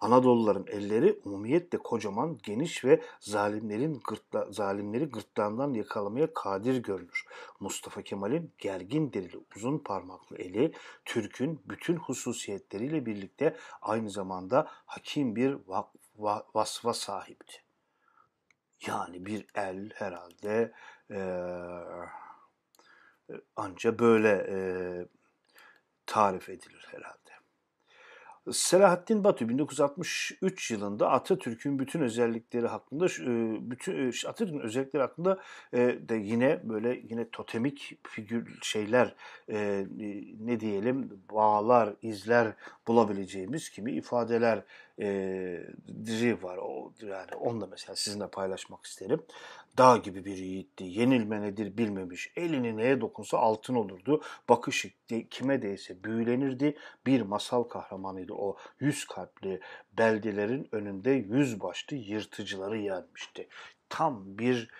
[0.00, 7.24] Anadoluların elleri umumiyetle kocaman, geniş ve zalimlerin gırtla, zalimleri gırtlağından yakalamaya kadir görünür.
[7.60, 10.72] Mustafa Kemal'in gergin derili uzun parmaklı eli
[11.04, 17.62] Türk'ün bütün hususiyetleriyle birlikte aynı zamanda hakim bir va, va, vasfa sahipti.
[18.86, 20.72] Yani bir el herhalde
[21.10, 21.18] e,
[23.56, 24.58] anca böyle e,
[26.06, 27.27] tarif edilir herhalde.
[28.52, 33.06] Selahattin Batu 1963 yılında Atatürk'ün bütün özellikleri hakkında
[33.70, 35.38] bütün Atatürk'ün özellikleri hakkında
[36.08, 39.14] de yine böyle yine totemik figür şeyler
[40.40, 42.52] ne diyelim bağlar, izler
[42.88, 44.62] bulabileceğimiz kimi ifadeler
[46.06, 46.56] diri var.
[46.56, 49.22] O, yani onu da mesela sizinle paylaşmak isterim.
[49.78, 50.84] Dağ gibi bir yiğitti.
[50.84, 52.32] Yenilme nedir bilmemiş.
[52.36, 54.22] Elini neye dokunsa altın olurdu.
[54.48, 54.90] Bakışı
[55.30, 56.76] kime değse büyülenirdi.
[57.06, 58.56] Bir masal kahramanıydı o.
[58.80, 59.60] Yüz kalpli
[59.98, 63.48] beldelerin önünde yüz başlı yırtıcıları yenmişti.
[63.88, 64.70] Tam bir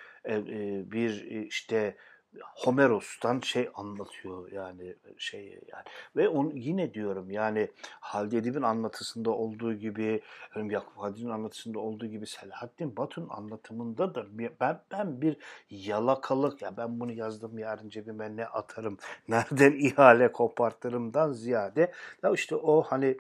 [0.93, 1.97] bir işte
[2.43, 5.85] Homeros'tan şey anlatıyor yani şey yani.
[6.17, 7.69] Ve onu yine diyorum yani
[8.01, 10.23] Halide Edip'in anlatısında olduğu gibi
[10.57, 14.27] Yakup Hadi'nin anlatısında olduğu gibi Selahattin Batu'nun anlatımında da
[14.61, 15.37] ben ben bir
[15.71, 22.57] yalakalık ya ben bunu yazdım yarın cebime ne atarım nereden ihale kopartırımdan ziyade ya işte
[22.57, 23.19] o hani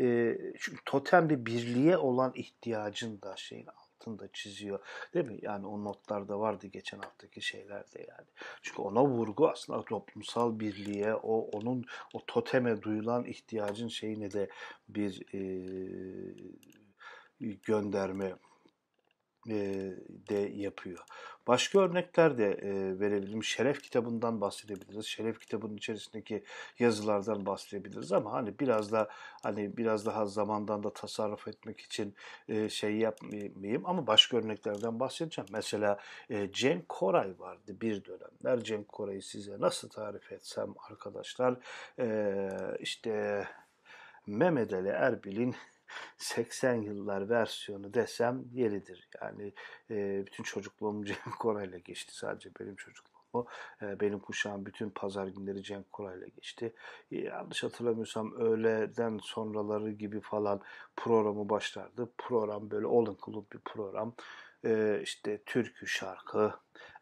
[0.00, 3.66] e, çünkü totem bir birliğe olan ihtiyacın da şeyin
[4.00, 4.78] altında çiziyor.
[5.14, 5.38] Değil mi?
[5.42, 8.28] Yani o notlarda vardı geçen haftaki şeylerde yani.
[8.62, 11.84] Çünkü ona vurgu aslında toplumsal birliğe, o onun
[12.14, 14.48] o toteme duyulan ihtiyacın şeyine de
[14.88, 15.40] bir e,
[17.62, 18.34] gönderme
[20.28, 21.04] de yapıyor.
[21.50, 22.58] Başka örnekler de
[23.00, 23.44] verebilirim.
[23.44, 25.06] Şeref kitabından bahsedebiliriz.
[25.06, 26.44] Şeref kitabının içerisindeki
[26.78, 29.08] yazılardan bahsedebiliriz ama hani biraz da
[29.42, 32.14] hani biraz daha zamandan da tasarruf etmek için
[32.68, 35.48] şey yapmayayım ama başka örneklerden bahsedeceğim.
[35.52, 35.98] Mesela
[36.52, 38.64] Cenk Koray vardı bir dönemler.
[38.64, 41.54] Cenk Koray'ı size nasıl tarif etsem arkadaşlar
[42.80, 43.44] işte
[44.26, 45.54] Mehmet Ali Erbil'in
[46.18, 49.08] 80 yıllar versiyonu desem yeridir.
[49.22, 49.52] Yani
[49.90, 52.16] e, bütün çocukluğum Cenk Koray'la geçti.
[52.16, 53.46] Sadece benim çocukluğumu.
[53.82, 56.74] E, benim kuşağım bütün pazar günleri Cenk Koray'la geçti.
[57.12, 60.60] E, yanlış hatırlamıyorsam öğleden sonraları gibi falan
[60.96, 62.08] programı başlardı.
[62.18, 64.14] Program böyle all include bir program.
[64.64, 66.52] e, işte türkü şarkı,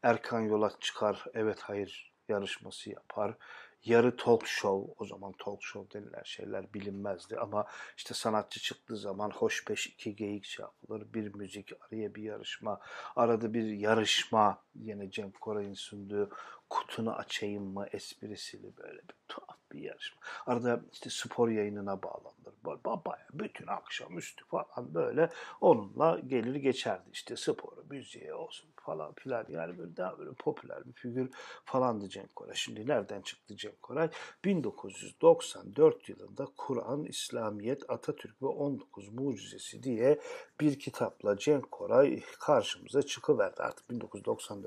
[0.02, 3.36] Erkan Yola çıkar evet hayır yarışması yapar
[3.84, 9.30] yarı talk show, o zaman talk show denilen şeyler bilinmezdi ama işte sanatçı çıktığı zaman
[9.30, 12.80] hoş beş iki geyik şey yapılır, bir müzik, araya bir yarışma,
[13.16, 16.30] arada bir yarışma, yine Cem Koray'ın sunduğu
[16.70, 20.20] kutunu açayım mı esprisiyle böyle bir tuhaf bir yarışma.
[20.46, 22.38] Arada işte spor yayınına bağlanır.
[22.84, 27.08] Baya bütün akşam üstü falan böyle onunla gelir geçerdi.
[27.12, 29.46] işte sporu, müziği olsun falan filan.
[29.48, 31.30] Yani böyle daha böyle popüler bir figür
[31.64, 32.54] falandı Cenk Koray.
[32.54, 34.10] Şimdi nereden çıktı Cenk Koray?
[34.44, 40.20] 1994 yılında Kur'an, İslamiyet, Atatürk ve 19 Mucizesi diye
[40.60, 43.62] bir kitapla Cenk Koray karşımıza çıkıverdi.
[43.62, 43.90] Artık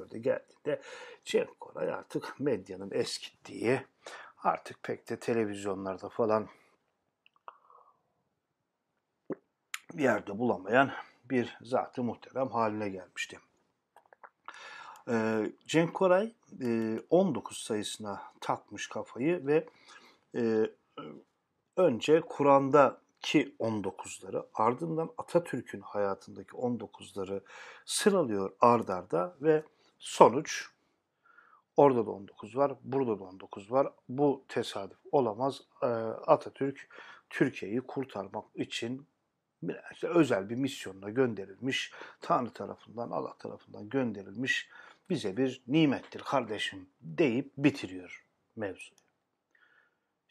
[0.02, 0.82] 1994'e geldiğinde
[1.26, 3.86] Cenk Koray artık medyanın eskittiği,
[4.38, 6.50] artık pek de televizyonlarda falan
[9.94, 10.92] bir yerde bulamayan
[11.26, 13.40] bir zatı muhterem haline gelmişti.
[15.10, 16.34] Ee, Cenk Koray
[17.10, 19.68] 19 e, sayısına takmış kafayı ve
[20.36, 20.70] e,
[21.78, 27.42] önce Kur'an'daki 19'ları ardından Atatürk'ün hayatındaki 19'ları
[27.86, 29.64] sıralıyor ardarda ve
[30.02, 30.66] sonuç
[31.78, 33.94] orada da 19 var, burada da 19 var.
[34.10, 35.62] Bu tesadüf olamaz.
[35.82, 36.90] Ee, Atatürk
[37.30, 39.08] Türkiye'yi kurtarmak için
[39.92, 44.70] işte özel bir misyonla gönderilmiş, Tanrı tarafından, Allah tarafından gönderilmiş
[45.10, 49.01] bize bir nimettir kardeşim deyip bitiriyor mevzu.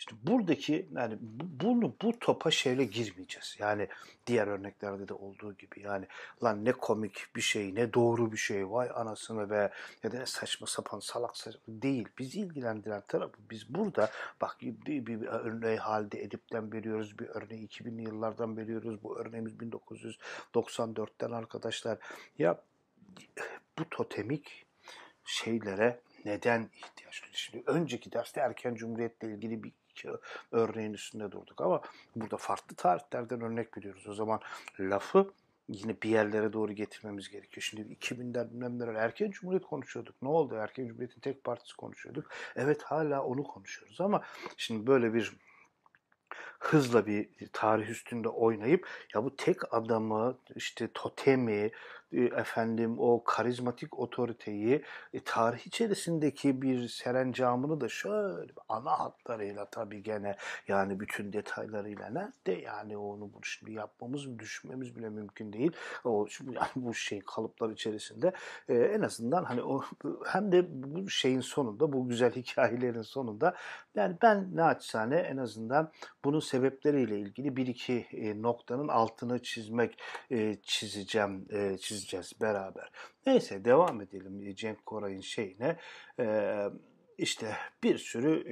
[0.00, 1.18] İşte buradaki yani
[1.60, 3.56] bunu bu topa şeyle girmeyeceğiz.
[3.58, 3.88] Yani
[4.26, 6.06] diğer örneklerde de olduğu gibi yani
[6.44, 9.70] lan ne komik bir şey ne doğru bir şey vay anasını ve
[10.02, 12.08] ya da saçma sapan salak saçma değil.
[12.18, 14.10] Bizi ilgilendiren tarafı biz burada
[14.40, 19.52] bak bir, bir, bir örneği halde Edip'ten veriyoruz bir örneği 2000'li yıllardan veriyoruz bu örneğimiz
[19.52, 21.98] 1994'ten arkadaşlar.
[22.38, 22.62] Ya
[23.78, 24.66] bu totemik
[25.24, 27.36] şeylere neden ihtiyaç duyuyor?
[27.36, 30.18] Şimdi önceki derste erken cumhuriyetle ilgili bir iki
[30.52, 31.82] örneğin üstünde durduk ama
[32.16, 34.08] burada farklı tarihlerden örnek biliyoruz.
[34.08, 34.40] O zaman
[34.80, 35.30] lafı
[35.68, 37.62] yine bir yerlere doğru getirmemiz gerekiyor.
[37.62, 40.22] Şimdi 2000'den bilmem erken cumhuriyet konuşuyorduk.
[40.22, 40.54] Ne oldu?
[40.54, 42.30] Erken cumhuriyetin tek partisi konuşuyorduk.
[42.56, 44.22] Evet hala onu konuşuyoruz ama
[44.56, 45.32] şimdi böyle bir
[46.58, 51.70] hızla bir tarih üstünde oynayıp ya bu tek adamı işte totemi
[52.12, 60.36] efendim o karizmatik otoriteyi e, tarih içerisindeki bir serencamını da şöyle ana hatlarıyla tabii gene
[60.68, 65.72] yani bütün detaylarıyla nerede yani onu bunu şimdi yapmamız düşünmemiz bile mümkün değil.
[66.04, 68.32] O şimdi yani bu şey kalıplar içerisinde
[68.68, 69.82] e, en azından hani o
[70.26, 73.54] hem de bu şeyin sonunda bu güzel hikayelerin sonunda
[73.94, 75.92] yani ben naçizane en azından
[76.24, 79.98] bunun sebepleriyle ilgili bir iki e, noktanın altını çizmek
[80.30, 82.90] e, çizeceğim e, çizeceğim çizeceğiz beraber.
[83.26, 85.76] Neyse devam edelim Cenk Koray'ın şeyine.
[86.20, 86.66] Ee,
[87.18, 88.44] işte bir sürü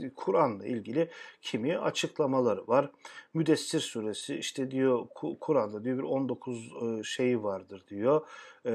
[0.00, 2.90] e, e, Kur'an'la ilgili kimi açıklamaları var.
[3.34, 5.06] Müdessir suresi işte diyor
[5.40, 8.26] Kur'an'da diyor bir 19 e, şeyi vardır diyor
[8.66, 8.72] e,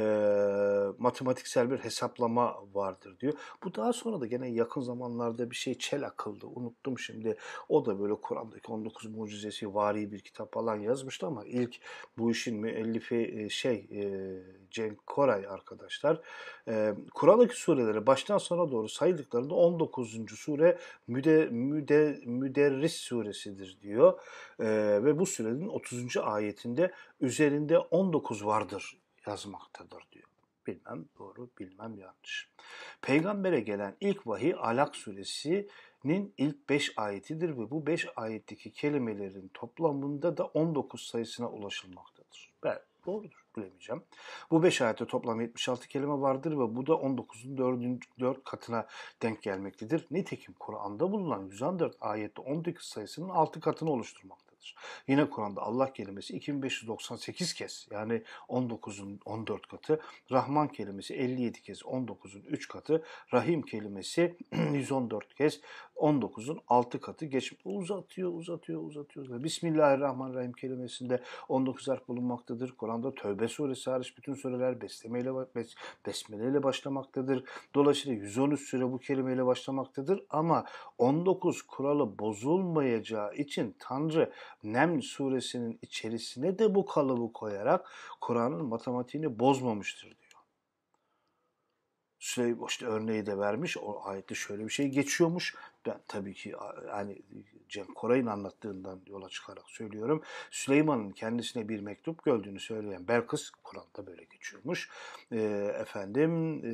[0.98, 3.34] matematiksel bir hesaplama vardır diyor.
[3.64, 6.46] Bu daha sonra da gene yakın zamanlarda bir şey çel akıldı.
[6.48, 7.38] Unuttum şimdi.
[7.70, 11.76] O da böyle Kur'an'daki 19 mucizesi vari bir kitap falan yazmıştı ama ilk
[12.18, 14.04] bu işin müellifi şey e,
[14.72, 16.22] Cenk Koray arkadaşlar.
[16.68, 20.18] E, Kur'an'daki sureleri baştan sona doğru sayıldıklarında 19.
[20.36, 24.20] sure müde, müde, Müderris suresidir diyor.
[24.60, 24.66] E,
[25.04, 26.18] ve bu surenin 30.
[26.18, 26.92] ayetinde
[27.22, 30.30] üzerinde 19 vardır yazmaktadır diyor.
[30.68, 32.50] Bilmem doğru, bilmem yanlış.
[33.02, 40.38] Peygambere gelen ilk vahiy Alak suresinin ilk 5 ayetidir ve bu 5 ayetteki kelimelerin toplamında
[40.38, 42.54] da 19 sayısına ulaşılmaktadır.
[42.64, 44.04] Ben doğrudur bilemeyeceğim.
[44.52, 48.20] Bu 5 ayette toplam 76 kelime vardır ve bu da 19'un 4.
[48.20, 48.88] 4 katına
[49.22, 50.08] denk gelmektedir.
[50.12, 54.76] Nitekim Kur'an'da bulunan 114 ayette 19 sayısının 6 katını oluşturmaktadır vardır.
[55.08, 60.00] Yine Kur'an'da Allah kelimesi 2598 kez yani 19'un 14 katı,
[60.32, 65.62] Rahman kelimesi 57 kez 19'un 3 katı, Rahim kelimesi 114 kez
[66.00, 67.62] 19'un 6 katı geçmiş.
[67.66, 69.44] Uzatıyor, uzatıyor, uzatıyor.
[69.44, 72.72] Bismillahirrahmanirrahim kelimesinde 19 harf bulunmaktadır.
[72.72, 77.44] Kur'an'da Tövbe suresi hariç bütün sureler beslemeyle, bes, besmeleyle başlamaktadır.
[77.76, 80.66] Dolayısıyla 113 sure bu kelimeyle başlamaktadır ama
[80.98, 84.32] 19 kuralı bozulmayacağı için Tanrı
[84.64, 87.88] Neml suresinin içerisine de bu kalıbı koyarak
[88.22, 90.19] Kur'an'ın matematiğini bozmamıştır.
[92.20, 93.78] Süleyman işte örneği de vermiş.
[93.78, 95.56] O ayette şöyle bir şey geçiyormuş.
[95.86, 96.54] Ben tabii ki
[96.90, 97.22] hani
[97.70, 100.22] Cem Koray'ın anlattığından yola çıkarak söylüyorum.
[100.52, 104.90] Süleyman'ın kendisine bir mektup gördüğünü söyleyen Belkıs Kur'an'da böyle geçiyormuş.
[105.32, 105.38] E,
[105.82, 106.72] efendim e,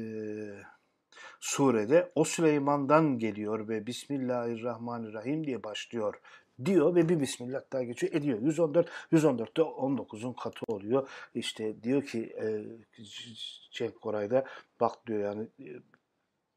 [1.40, 6.14] surede o Süleyman'dan geliyor ve Bismillahirrahmanirrahim diye başlıyor
[6.66, 8.14] diyor ve bir Bismillah daha geçiyor.
[8.14, 8.42] Ediyor.
[8.42, 11.10] 114, 114'te 19'un katı oluyor.
[11.36, 12.36] İşte diyor ki
[13.80, 14.46] e, Koray'da
[14.80, 15.70] bak diyor yani e,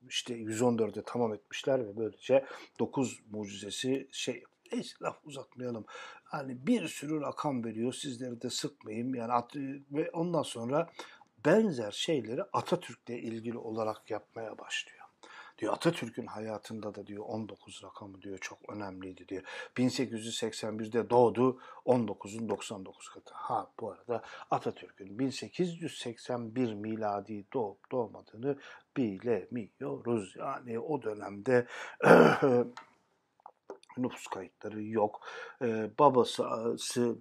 [0.09, 2.45] işte 114'e tamam etmişler ve böylece
[2.79, 5.85] 9 mucizesi şey Neyse laf uzatmayalım.
[6.25, 7.93] Hani bir sürü rakam veriyor.
[7.93, 9.15] Sizleri de sıkmayayım.
[9.15, 9.57] Yani at,
[9.93, 10.91] ve ondan sonra
[11.45, 14.98] benzer şeyleri Atatürk'le ilgili olarak yapmaya başlıyor.
[15.59, 19.43] Diyor Atatürk'ün hayatında da diyor 19 rakamı diyor çok önemliydi diyor.
[19.77, 23.35] 1881'de doğdu 19'un 99 katı.
[23.35, 28.59] Ha bu arada Atatürk'ün 1881 miladi doğup doğmadığını
[28.97, 30.37] bilemiyoruz.
[30.37, 31.67] Yani o dönemde
[34.03, 35.21] nüfus kayıtları yok.
[35.63, 36.45] Ee, babası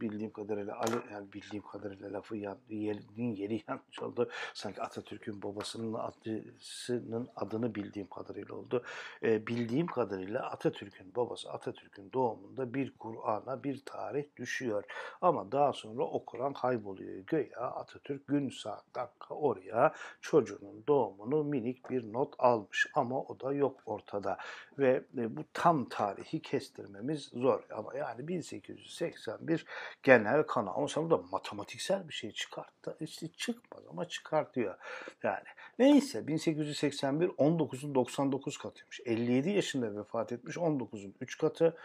[0.02, 4.30] bildiğim kadarıyla Ali, yani bildiğim kadarıyla lafı yan, yerinin yeri yanlış oldu.
[4.54, 8.84] Sanki Atatürk'ün babasının adısının adını bildiğim kadarıyla oldu.
[9.24, 14.84] Ee, bildiğim kadarıyla Atatürk'ün babası Atatürk'ün doğumunda bir Kur'an'a bir tarih düşüyor.
[15.22, 17.24] Ama daha sonra o Kur'an kayboluyor.
[17.28, 23.54] Göya Atatürk gün saat dakika oraya çocuğunun doğumunu minik bir not almış ama o da
[23.54, 24.38] yok ortada.
[24.80, 27.64] Ve e, bu tam tarihi kes kestirmemiz zor.
[27.70, 29.66] Ama yani 1881
[30.04, 30.72] genel kanun.
[30.76, 32.98] Ama sonra da matematiksel bir şey çıkarttı.
[33.00, 34.76] İşte çıkmaz ama çıkartıyor.
[35.24, 35.44] Yani
[35.80, 39.02] neyse 1881 19'un 99 katıymış.
[39.06, 41.78] 57 yaşında vefat etmiş 19'un 3 katı.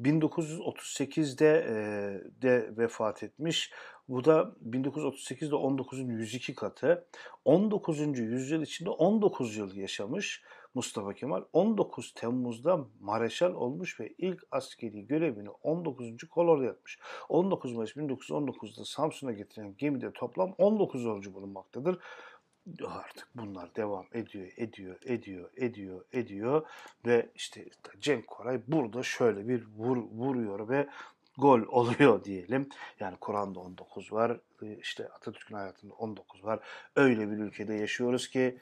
[0.00, 1.74] 1938'de e,
[2.42, 3.72] de vefat etmiş.
[4.08, 7.06] Bu da 1938'de 19'un 102 katı.
[7.44, 8.18] 19.
[8.18, 10.42] yüzyıl içinde 19 yıl yaşamış.
[10.74, 16.28] Mustafa Kemal 19 Temmuz'da Mareşal olmuş ve ilk askeri görevini 19.
[16.30, 16.98] kolorda yapmış.
[17.28, 21.98] 19 Mayıs 1919'da Samsun'a getirilen gemide toplam 19 yolcu bulunmaktadır.
[22.86, 26.66] Artık bunlar devam ediyor, ediyor, ediyor, ediyor, ediyor
[27.06, 27.64] ve işte
[28.00, 30.88] Cenk Koray burada şöyle bir vur, vuruyor ve
[31.38, 32.68] gol oluyor diyelim.
[33.00, 34.40] Yani Kur'an'da 19 var,
[34.80, 36.60] işte Atatürk'ün hayatında 19 var.
[36.96, 38.58] Öyle bir ülkede yaşıyoruz ki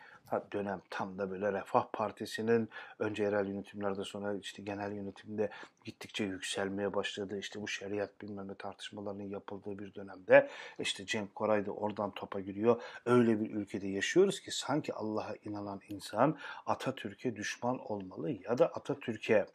[0.52, 5.50] dönem tam da böyle Refah Partisi'nin önce yerel yönetimlerde sonra işte genel yönetimde
[5.84, 7.38] gittikçe yükselmeye başladı.
[7.38, 12.40] İşte bu şeriat bilmem ne tartışmalarının yapıldığı bir dönemde işte Cenk Koray da oradan topa
[12.40, 12.82] giriyor.
[13.06, 19.46] Öyle bir ülkede yaşıyoruz ki sanki Allah'a inanan insan Atatürk'e düşman olmalı ya da Atatürk'e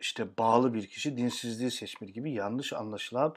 [0.00, 3.34] işte bağlı bir kişi dinsizliği seçmeli gibi yanlış anlaşılan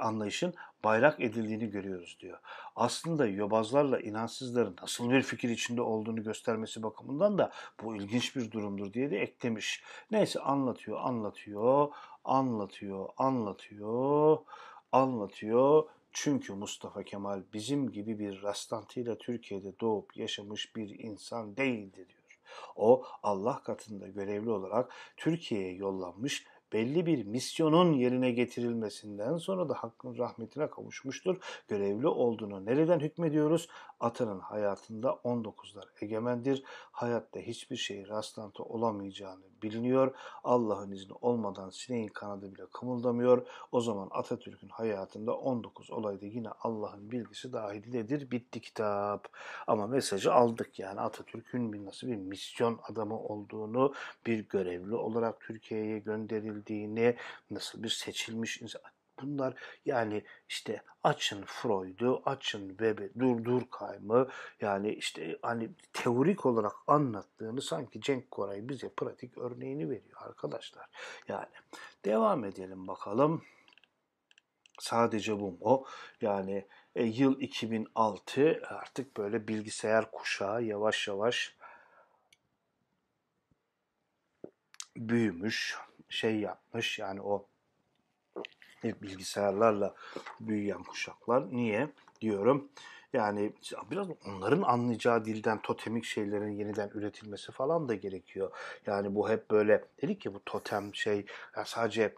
[0.00, 2.38] anlayışın bayrak edildiğini görüyoruz diyor.
[2.76, 7.50] Aslında yobazlarla inansızların nasıl bir fikir içinde olduğunu göstermesi bakımından da
[7.82, 9.82] bu ilginç bir durumdur diye de eklemiş.
[10.10, 11.88] Neyse anlatıyor, anlatıyor,
[12.24, 14.38] anlatıyor, anlatıyor,
[14.92, 15.84] anlatıyor.
[16.12, 22.25] Çünkü Mustafa Kemal bizim gibi bir rastlantıyla Türkiye'de doğup yaşamış bir insan değildi diyor.
[22.76, 30.18] O Allah katında görevli olarak Türkiye'ye yollanmış belli bir misyonun yerine getirilmesinden sonra da hakkın
[30.18, 31.36] rahmetine kavuşmuştur.
[31.68, 33.68] Görevli olduğunu nereden hükmediyoruz?
[34.00, 36.62] Atanın hayatında 19'lar egemendir.
[36.92, 40.14] Hayatta hiçbir şey rastlantı olamayacağını biliniyor.
[40.44, 43.46] Allah'ın izni olmadan sineğin kanadı bile kımıldamıyor.
[43.72, 48.30] O zaman Atatürk'ün hayatında 19 olayda yine Allah'ın bilgisi dahilidir.
[48.30, 49.28] Bitti kitap.
[49.66, 53.94] Ama mesajı aldık yani Atatürk'ün bir nasıl bir misyon adamı olduğunu,
[54.26, 57.16] bir görevli olarak Türkiye'ye gönderildiğini,
[57.50, 58.82] nasıl bir seçilmiş insan
[59.22, 64.28] Bunlar yani işte açın Freud'u, açın Weber, dur Durkheim'ı
[64.60, 70.86] yani işte hani teorik olarak anlattığını sanki Cenk Koray bize pratik örneğini veriyor arkadaşlar.
[71.28, 71.46] Yani
[72.04, 73.42] devam edelim bakalım.
[74.78, 75.84] Sadece bu mu?
[76.20, 81.56] Yani e, yıl 2006 artık böyle bilgisayar kuşağı yavaş yavaş
[84.96, 87.46] büyümüş, şey yapmış yani o
[89.02, 89.94] bilgisayarlarla
[90.40, 91.52] büyüyen kuşaklar.
[91.52, 91.88] Niye
[92.20, 92.68] diyorum?
[93.12, 93.52] Yani
[93.90, 98.50] biraz onların anlayacağı dilden totemik şeylerin yeniden üretilmesi falan da gerekiyor.
[98.86, 101.26] Yani bu hep böyle dedik ki bu totem şey
[101.64, 102.14] sadece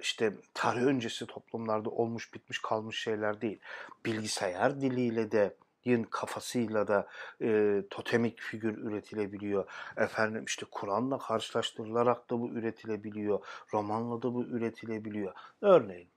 [0.00, 3.60] işte tarih öncesi toplumlarda olmuş bitmiş kalmış şeyler değil.
[4.04, 5.54] Bilgisayar diliyle de
[5.84, 7.08] yin kafasıyla da
[7.42, 9.70] e, totemik figür üretilebiliyor.
[9.96, 13.46] Efendim işte Kur'an'la karşılaştırılarak da bu üretilebiliyor.
[13.74, 15.32] Romanla da bu üretilebiliyor.
[15.60, 16.08] Örneğin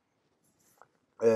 [1.24, 1.30] e,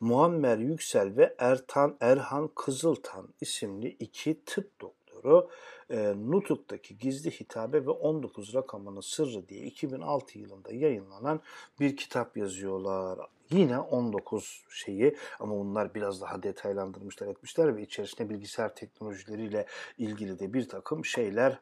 [0.00, 4.99] Muammer Yüksel ve Ertan Erhan Kızıltan isimli iki tıp doktoru
[5.90, 11.40] e, Nutuk'taki gizli hitabe ve 19 rakamının sırrı diye 2006 yılında yayınlanan
[11.80, 13.18] bir kitap yazıyorlar.
[13.50, 19.66] Yine 19 şeyi ama bunlar biraz daha detaylandırmışlar etmişler ve içerisine bilgisayar teknolojileriyle
[19.98, 21.58] ilgili de bir takım şeyler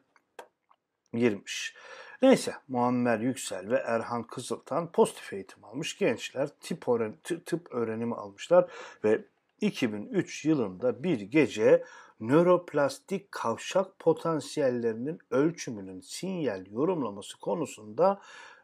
[1.13, 1.75] girmiş.
[2.21, 8.71] Neyse Muammer Yüksel ve Erhan Kızıltan pozitif eğitim almış gençler tıp, öğren tıp öğrenimi almışlar
[9.03, 9.25] ve
[9.61, 11.83] 2003 yılında bir gece
[12.19, 18.21] nöroplastik kavşak potansiyellerinin ölçümünün sinyal yorumlaması konusunda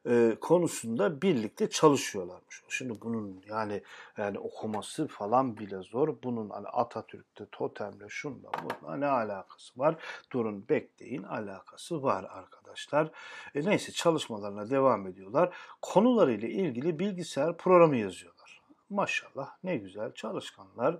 [0.08, 2.64] e, konusunda birlikte çalışıyorlarmış.
[2.70, 3.82] Şimdi bunun yani
[4.18, 6.16] yani okuması falan bile zor.
[6.24, 9.96] Bunun hani Atatürk'te totemle şunla bununla ne alakası var?
[10.32, 13.12] Durun bekleyin alakası var arkadaşlar.
[13.56, 15.56] E, neyse çalışmalarına devam ediyorlar.
[15.82, 18.62] Konularıyla ilgili bilgisayar programı yazıyorlar.
[18.90, 20.98] Maşallah ne güzel çalışkanlar.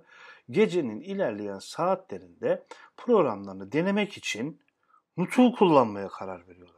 [0.50, 2.66] Gecenin ilerleyen saatlerinde
[2.96, 4.60] programlarını denemek için
[5.16, 6.76] Nutuk'u kullanmaya karar veriyorlar.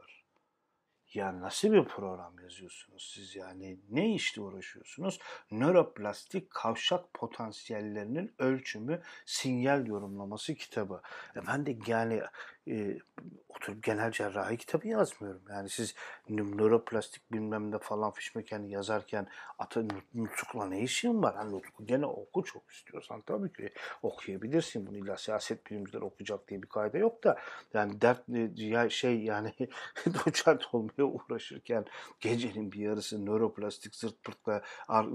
[1.13, 3.79] Ya nasıl bir program yazıyorsunuz siz yani?
[3.89, 5.19] Ne işle uğraşıyorsunuz?
[5.51, 11.01] Nöroplastik kavşak potansiyellerinin ölçümü, sinyal yorumlaması kitabı.
[11.35, 12.21] E ben de yani
[12.69, 12.99] e,
[13.49, 15.41] oturup genel cerrahi kitabı yazmıyorum.
[15.49, 15.95] Yani siz
[16.29, 19.27] nöroplastik bilmem ne falan fişmeken yazarken
[19.59, 21.35] atı nutukla ne işin var?
[21.35, 24.87] Hani nutuku gene oku çok istiyorsan tabii ki okuyabilirsin.
[24.87, 27.39] Bunu illa siyaset bilimciler okuyacak diye bir kayda yok da
[27.73, 28.23] yani dert
[28.55, 29.53] ya şey yani
[30.05, 31.85] doçent olmaya uğraşırken
[32.19, 34.61] gecenin bir yarısı nöroplastik zırt pırtla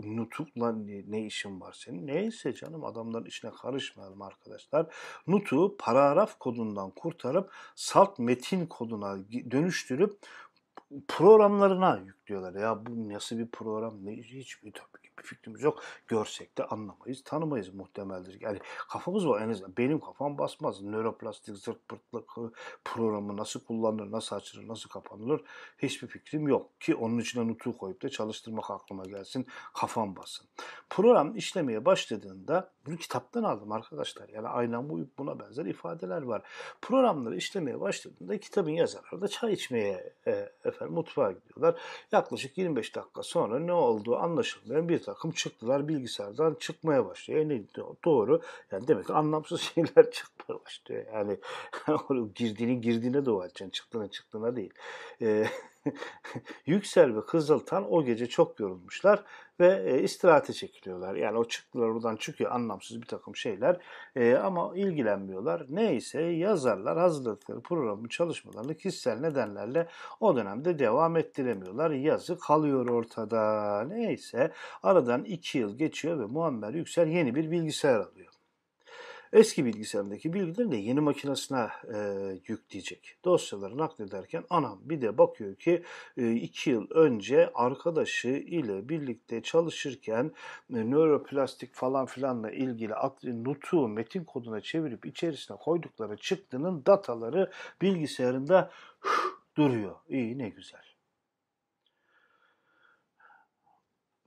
[0.05, 2.07] nutukla ne, ne işin var senin?
[2.07, 4.86] Neyse canım adamların içine karışmayalım arkadaşlar.
[5.26, 7.43] Nutu paragraf kodundan kurtarıp
[7.74, 9.18] salt metin koduna
[9.51, 10.18] dönüştürüp
[11.09, 12.61] programlarına yüklüyorlar.
[12.61, 14.07] Ya bu nasıl bir program?
[14.07, 15.83] Hiçbir tabii fikrimiz yok.
[16.07, 18.41] Görsek de anlamayız, tanımayız muhtemeldir.
[18.41, 18.59] Yani
[18.89, 19.77] kafamız var en azından.
[19.79, 20.83] Benim kafam basmaz.
[20.83, 22.31] Nöroplastik zırt pırtlık
[22.85, 25.43] programı nasıl kullanılır, nasıl açılır, nasıl kapanılır
[25.79, 26.81] hiçbir fikrim yok.
[26.81, 30.47] Ki onun içine nutu koyup da çalıştırmak aklıma gelsin, kafam bassın.
[30.91, 34.29] Program işlemeye başladığında bunu kitaptan aldım arkadaşlar.
[34.29, 36.43] Yani aynen bu buna benzer ifadeler var.
[36.83, 41.81] Programları işlemeye başladığında kitabın yazarları da çay içmeye e, efendim mutfağa gidiyorlar.
[42.12, 47.48] Yaklaşık 25 dakika sonra ne olduğu anlaşılmayan bir takım çıktılar bilgisayardan çıkmaya başlıyor.
[47.48, 47.62] Ne
[48.04, 48.40] doğru.
[48.72, 51.04] Yani demek ki anlamsız şeyler çıkmaya başlıyor.
[51.14, 51.38] Yani
[52.34, 53.70] girdiğinin girdiğine dua edeceksin.
[53.70, 54.74] Çıktığına çıktığına değil.
[55.22, 55.46] E,
[56.66, 59.24] Yüksel ve Kızıltan o gece çok yorulmuşlar
[59.61, 61.14] ve e, istirahate çekiliyorlar.
[61.14, 63.80] Yani o çıktılar oradan çıkıyor anlamsız bir takım şeyler
[64.16, 65.66] e, ama ilgilenmiyorlar.
[65.68, 69.89] Neyse yazarlar hazırladıkları programın çalışmalarını kişisel nedenlerle
[70.20, 71.91] o dönemde devam ettiremiyorlar.
[71.91, 73.85] Yazı kalıyor ortada.
[73.89, 78.24] Neyse aradan iki yıl geçiyor ve Muammer Yüksel yeni bir bilgisayar alıyor
[79.35, 81.99] eski bilgisayarındaki bilgileri de yeni makinesine e,
[82.47, 83.16] yükleyecek.
[83.24, 85.82] Dosyaları naklederken anam bir de bakıyor ki
[86.16, 90.32] e, iki yıl önce arkadaşı ile birlikte çalışırken
[90.74, 92.93] e, nöroplastik falan filanla ilgili
[93.24, 97.51] nutu metin koduna çevirip içerisine koydukları çıktının dataları
[97.82, 98.70] bilgisayarında
[99.57, 99.97] duruyor.
[100.09, 100.95] İyi ne güzel.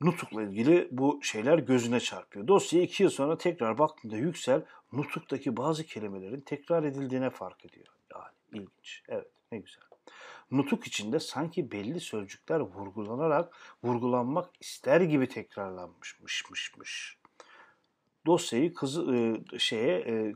[0.02, 2.48] Nutuk'la ilgili bu şeyler gözüne çarpıyor.
[2.48, 4.62] Dosyaya iki yıl sonra tekrar baktığında Yüksel
[4.94, 7.88] Nutuk'taki bazı kelimelerin tekrar edildiğine fark ediyor.
[8.14, 9.04] Yani ilginç.
[9.08, 9.84] Evet ne güzel.
[10.52, 17.18] Nutuk içinde sanki belli sözcükler vurgulanarak vurgulanmak ister gibi tekrarlanmışmışmışmış.
[18.26, 20.36] Dosyayı kızı e, şeye e,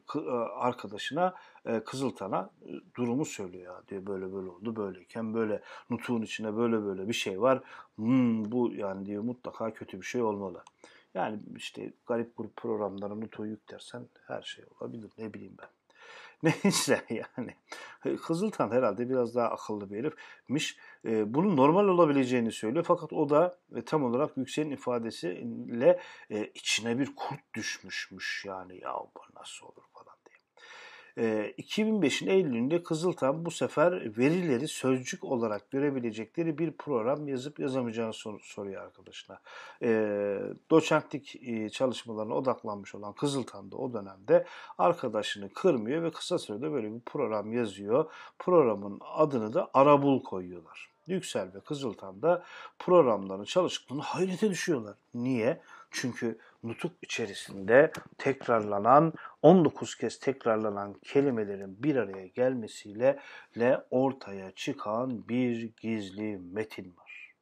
[0.56, 1.36] arkadaşına
[1.66, 6.84] e, Kızıltan'a e, durumu söylüyor ya diyor böyle böyle oldu böyleyken böyle nutuğun içinde böyle
[6.84, 7.64] böyle bir şey var.
[7.96, 10.64] Hmm, bu yani diyor mutlaka kötü bir şey olmalı.
[11.14, 15.70] Yani işte garip grup programlara nutuğu yüklersen her şey olabilir ne bileyim ben.
[16.64, 17.56] Neyse yani
[18.18, 20.78] Kızıltan herhalde biraz daha akıllı bir herifmiş.
[21.06, 26.00] E, bunun normal olabileceğini söylüyor fakat o da e, tam olarak Yüksel'in ifadesiyle
[26.30, 29.84] e, içine bir kurt düşmüşmüş yani ya bu nasıl olur
[31.18, 38.40] 2005'in ee, Eylül'ünde Kızıltan bu sefer verileri sözcük olarak görebilecekleri bir program yazıp yazamayacağını sor
[38.40, 39.40] soruyor arkadaşına.
[39.82, 39.90] E,
[40.70, 44.46] doçentlik e, çalışmalarına odaklanmış olan Kızıltan da o dönemde
[44.78, 48.12] arkadaşını kırmıyor ve kısa sürede böyle bir program yazıyor.
[48.40, 50.92] Programın adını da Arabul koyuyorlar.
[51.08, 52.44] Yüksel ve Kızıltan da
[52.80, 54.96] programların çalıştığını hayrete düşüyorlar.
[55.14, 55.62] Niye?
[55.92, 63.20] Çünkü nutuk içerisinde tekrarlanan 19 kez tekrarlanan kelimelerin bir araya gelmesiyle
[63.60, 67.34] le ortaya çıkan bir gizli metin var.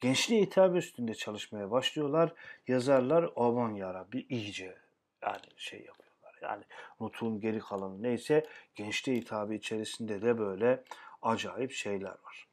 [0.00, 2.34] gençliğe hitap üstünde çalışmaya başlıyorlar.
[2.68, 4.74] Yazarlar aman yarabbi iyice
[5.22, 6.38] yani şey yapıyorlar.
[6.42, 6.64] Yani
[7.00, 10.84] nutun geri kalanı neyse gençliğe hitabı içerisinde de böyle
[11.22, 12.47] acayip şeyler var.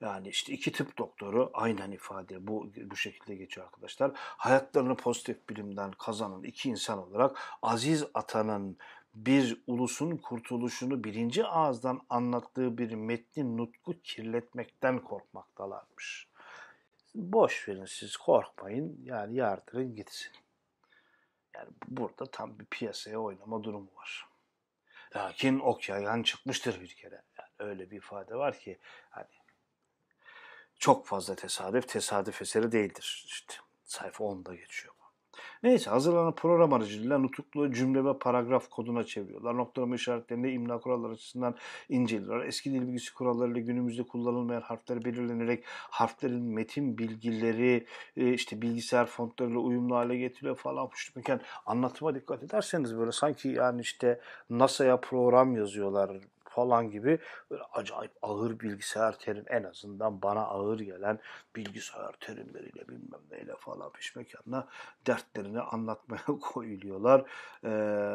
[0.00, 4.12] Yani işte iki tıp doktoru aynen ifade bu bu şekilde geçiyor arkadaşlar.
[4.16, 8.78] Hayatlarını pozitif bilimden kazanan iki insan olarak Aziz Atan'ın
[9.14, 16.28] bir ulusun kurtuluşunu birinci ağızdan anlattığı bir metnin nutku kirletmekten korkmaktalarmış.
[17.14, 20.32] Boş verin siz korkmayın yani yardırın gitsin.
[21.54, 24.28] Yani burada tam bir piyasaya oynama durumu var.
[25.16, 27.22] Lakin ok yayan çıkmıştır bir kere.
[27.38, 28.78] Yani öyle bir ifade var ki
[29.10, 29.26] hani
[30.78, 33.24] çok fazla tesadüf, tesadüf eseri değildir.
[33.26, 33.54] İşte
[33.84, 34.96] sayfa 10'da geçiyor.
[35.62, 39.56] Neyse hazırlanan program aracılığıyla nutuklu cümle ve paragraf koduna çeviriyorlar.
[39.56, 41.54] Noktalama işaretlerini imla kuralları açısından
[41.88, 42.46] inceliyorlar.
[42.46, 49.58] Eski dil bilgisi kurallarıyla günümüzde kullanılmayan harfler belirlenerek harflerin metin bilgileri e, işte bilgisayar fontlarıyla
[49.58, 50.88] uyumlu hale getiriyor falan.
[50.96, 54.20] İşte anlatıma dikkat ederseniz böyle sanki yani işte
[54.50, 56.20] NASA'ya program yazıyorlar
[56.56, 57.18] falan gibi
[57.50, 61.18] böyle acayip ağır bilgisayar terim en azından bana ağır gelen
[61.56, 64.68] bilgisayar terimleriyle bilmem neyle falan pişmekanla
[65.06, 67.24] dertlerini anlatmaya koyuluyorlar.
[67.64, 67.68] Ee,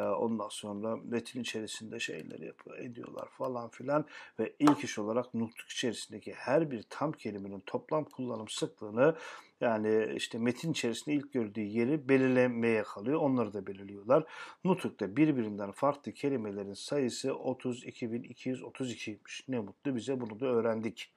[0.09, 4.05] ondan sonra metin içerisinde şeyleri yapıyor, ediyorlar falan filan
[4.39, 9.15] ve ilk iş olarak nutuk içerisindeki her bir tam kelimenin toplam kullanım sıklığını
[9.61, 13.19] yani işte metin içerisinde ilk gördüğü yeri belirlemeye kalıyor.
[13.19, 14.23] Onları da belirliyorlar.
[14.63, 19.43] Nutuk'ta birbirinden farklı kelimelerin sayısı 32.232'ymiş.
[19.47, 21.13] Ne mutlu bize bunu da öğrendik.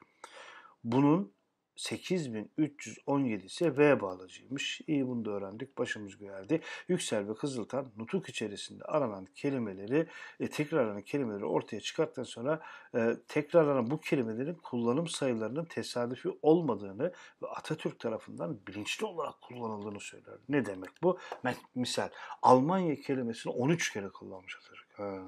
[0.85, 1.33] Bunun
[1.77, 4.81] 8317 ise V bağlacıymış.
[4.87, 5.79] İyi bunu da öğrendik.
[5.79, 6.61] Başımız göğerdi.
[6.89, 10.07] Yüksel ve Kızıltan nutuk içerisinde aranan kelimeleri,
[10.41, 12.61] e, tekrarlanan kelimeleri ortaya çıkarttıktan sonra
[12.95, 17.13] e, tekrarlanan bu kelimelerin kullanım sayılarının tesadüfi olmadığını
[17.43, 20.35] ve Atatürk tarafından bilinçli olarak kullanıldığını söyler.
[20.49, 21.19] Ne demek bu?
[21.75, 22.09] Misal
[22.43, 24.99] Almanya kelimesini 13 kere kullanmış Atatürk.
[24.99, 25.23] Ha.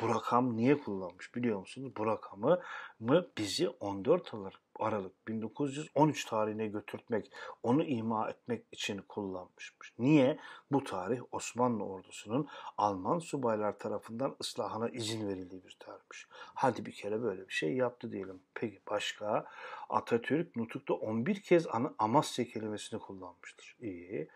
[0.00, 1.92] Bu rakam niye kullanmış biliyor musunuz?
[1.96, 2.60] Bu rakamı
[3.00, 4.34] mı bizi 14
[4.80, 9.92] Aralık 1913 tarihine götürtmek, onu ima etmek için kullanmışmış.
[9.98, 10.38] Niye?
[10.72, 16.26] Bu tarih Osmanlı ordusunun Alman subaylar tarafından ıslahına izin verildiği bir tarihmiş.
[16.30, 18.40] Hadi bir kere böyle bir şey yaptı diyelim.
[18.54, 19.46] Peki başka?
[19.88, 21.66] Atatürk Nutuk'ta 11 kez
[21.98, 23.76] Amasya kelimesini kullanmıştır.
[23.80, 24.28] İyi.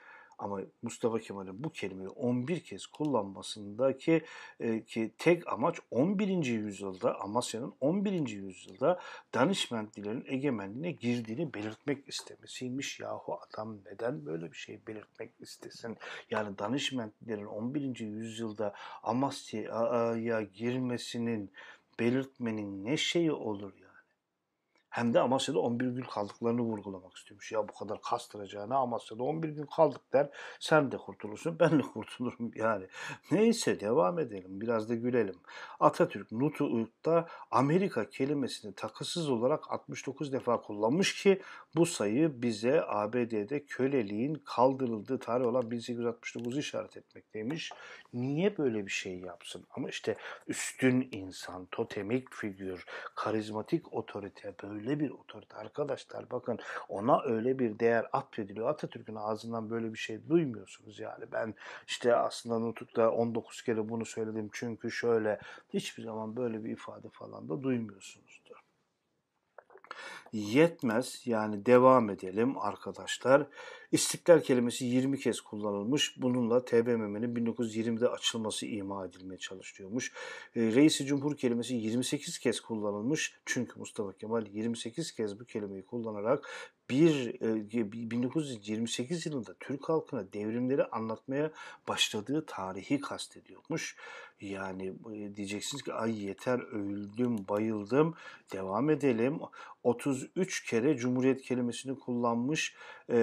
[0.45, 4.25] Ama Mustafa Kemal'in bu kelimeyi 11 kez kullanmasındaki
[4.61, 6.45] e, ki tek amaç 11.
[6.45, 8.29] yüzyılda Amasya'nın 11.
[8.29, 9.01] yüzyılda
[9.35, 13.01] danışmentlilerin egemenliğine girdiğini belirtmek istemesiymiş.
[13.01, 15.97] Yahu adam neden böyle bir şey belirtmek istesin?
[16.31, 18.01] Yani danışmentlilerin 11.
[18.01, 21.53] yüzyılda Amasya'ya girmesinin
[21.99, 23.84] belirtmenin ne şeyi olur?
[24.95, 27.53] Hem de Amasya'da 11 gün kaldıklarını vurgulamak istiyormuş.
[27.53, 30.31] Ya bu kadar kastıracağına Amasya'da 11 gün kaldık der.
[30.61, 32.87] Sen de kurtulursun ben de kurtulurum yani.
[33.31, 35.35] Neyse devam edelim biraz da gülelim.
[35.81, 41.43] Atatürk Nutuk'ta Amerika kelimesini takısız olarak 69 defa kullanmış ki
[41.77, 47.73] bu sayı bize ABD'de köleliğin kaldırıldığı tarih olan 1869'u işaret etmekteymiş.
[48.13, 49.65] Niye böyle bir şey yapsın?
[49.77, 50.17] Ama işte
[50.47, 52.85] üstün insan, totemik figür,
[53.15, 56.59] karizmatik otorite böyle öyle bir otorite arkadaşlar bakın
[56.89, 58.69] ona öyle bir değer atfediliyor.
[58.69, 61.25] Atatürk'ün ağzından böyle bir şey duymuyorsunuz yani.
[61.33, 61.55] Ben
[61.87, 67.49] işte aslında Nutuk'ta 19 kere bunu söyledim çünkü şöyle hiçbir zaman böyle bir ifade falan
[67.49, 68.55] da duymuyorsunuzdur.
[70.33, 73.47] Yetmez yani devam edelim arkadaşlar.
[73.95, 76.23] İstiklal kelimesi 20 kez kullanılmış.
[76.23, 80.13] Bununla TBMM'nin 1920'de açılması ima edilmeye çalışılıyormuş.
[80.57, 83.35] E, Reisi Cumhur kelimesi 28 kez kullanılmış.
[83.45, 86.51] Çünkü Mustafa Kemal 28 kez bu kelimeyi kullanarak
[86.91, 91.51] bir e, 1928 yılında Türk halkına devrimleri anlatmaya
[91.89, 93.97] başladığı tarihi kastediyormuş.
[94.41, 98.15] Yani e, diyeceksiniz ki ay yeter öldüm bayıldım
[98.53, 99.39] devam edelim.
[99.83, 102.75] 33 kere Cumhuriyet kelimesini kullanmış.
[103.11, 103.15] E,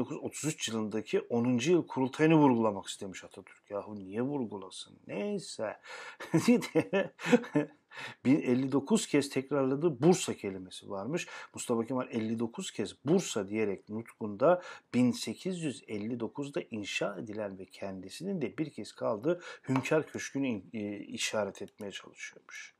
[0.00, 1.58] 1933 yılındaki 10.
[1.58, 3.70] yıl kurultayını vurgulamak istemiş Atatürk.
[3.70, 4.98] Yahu niye vurgulasın?
[5.06, 5.76] Neyse.
[8.24, 11.26] 1059 kez tekrarladığı Bursa kelimesi varmış.
[11.54, 14.62] Mustafa Kemal 59 kez Bursa diyerek nutkunda
[14.94, 22.74] 1859'da inşa edilen ve kendisinin de bir kez kaldığı Hünkar Köşkü'nü e, işaret etmeye çalışıyormuş.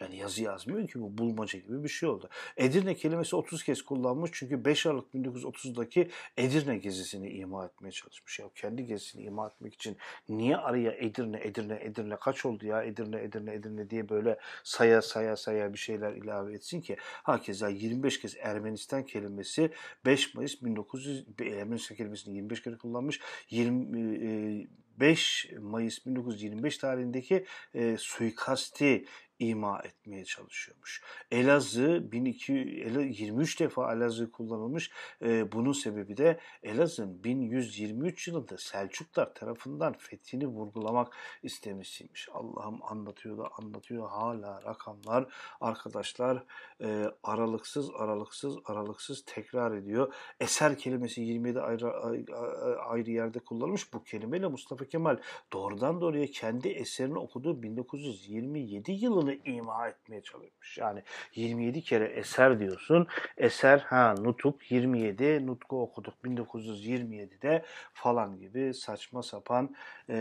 [0.00, 2.28] Yani yazı yazmıyor ki bu bulmaca gibi bir şey oldu.
[2.56, 8.38] Edirne kelimesi 30 kez kullanmış çünkü 5 Aralık 1930'daki Edirne gezisini ima etmeye çalışmış.
[8.38, 9.96] Ya kendi gezisini ima etmek için
[10.28, 15.36] niye araya Edirne, Edirne, Edirne kaç oldu ya Edirne, Edirne, Edirne diye böyle saya saya
[15.36, 16.96] saya bir şeyler ilave etsin ki.
[17.00, 19.70] Hakeza 25 kez Ermenistan kelimesi
[20.04, 23.20] 5 Mayıs 1900 Ermenistan kelimesini 25 kere kullanmış.
[23.50, 24.68] 20
[25.00, 27.44] 5 Mayıs 1925 tarihindeki
[27.74, 29.04] e, suikasti
[29.40, 31.02] ima etmeye çalışıyormuş.
[31.30, 34.90] Elazığ 1200, 23 defa Elazığ kullanılmış.
[35.22, 42.28] E, bunun sebebi de Elazığ'ın 1123 yılında Selçuklar tarafından fethini vurgulamak istemişsiymiş.
[42.32, 46.44] Allah'ım anlatıyor da anlatıyor hala rakamlar arkadaşlar
[46.80, 50.14] e, aralıksız aralıksız aralıksız tekrar ediyor.
[50.40, 51.92] Eser kelimesi 27 ayrı,
[52.78, 53.92] ayrı yerde kullanılmış.
[53.92, 55.18] Bu kelimeyle Mustafa Kemal
[55.52, 60.78] doğrudan doğruya kendi eserini okuduğu 1927 yılını bunu ima etmeye çalışmış.
[60.78, 61.02] Yani
[61.34, 63.06] 27 kere eser diyorsun.
[63.36, 67.64] Eser ha nutuk 27 nutku okuduk 1927'de
[67.94, 69.76] falan gibi saçma sapan
[70.08, 70.16] e,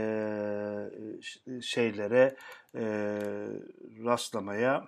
[1.62, 2.36] şeylere
[2.76, 2.84] e,
[4.06, 4.88] rastlamaya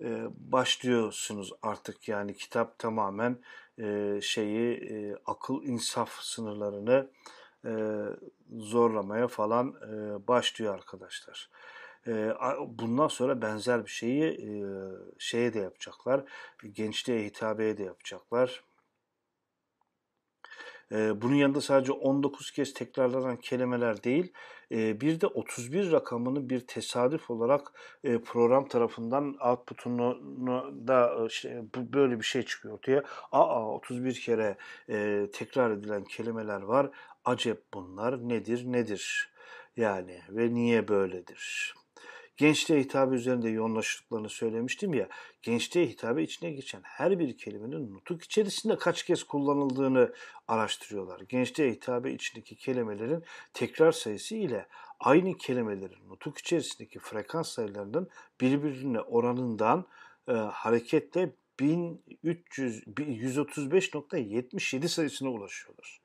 [0.00, 3.38] e, başlıyorsunuz artık yani kitap tamamen
[3.78, 7.10] e, şeyi e, akıl insaf sınırlarını
[7.64, 7.72] e,
[8.52, 11.50] zorlamaya falan e, başlıyor arkadaşlar.
[12.66, 14.48] Bundan sonra benzer bir şeyi
[15.18, 16.24] şeye de yapacaklar.
[16.72, 18.64] Gençliğe hitabeye de yapacaklar.
[20.90, 24.32] Bunun yanında sadece 19 kez tekrarlanan kelimeler değil,
[24.70, 27.72] bir de 31 rakamını bir tesadüf olarak
[28.24, 31.16] program tarafından output'unda
[31.74, 33.02] böyle bir şey çıkıyor ortaya.
[33.32, 34.56] Aa 31 kere
[35.32, 36.90] tekrar edilen kelimeler var.
[37.24, 39.32] Acep bunlar nedir nedir?
[39.76, 41.74] Yani ve niye böyledir?
[42.36, 45.08] Gençliğe hitabı üzerinde yoğunlaştıklarını söylemiştim ya.
[45.42, 50.14] Gençliğe hitabı içine geçen her bir kelimenin nutuk içerisinde kaç kez kullanıldığını
[50.48, 51.20] araştırıyorlar.
[51.20, 53.24] Gençliğe hitabı içindeki kelimelerin
[53.54, 54.66] tekrar sayısı ile
[55.00, 58.08] aynı kelimelerin nutuk içerisindeki frekans sayılarının
[58.40, 59.86] birbirine oranından
[60.28, 66.00] e, hareketle 1300 135.77 sayısına ulaşıyorlar.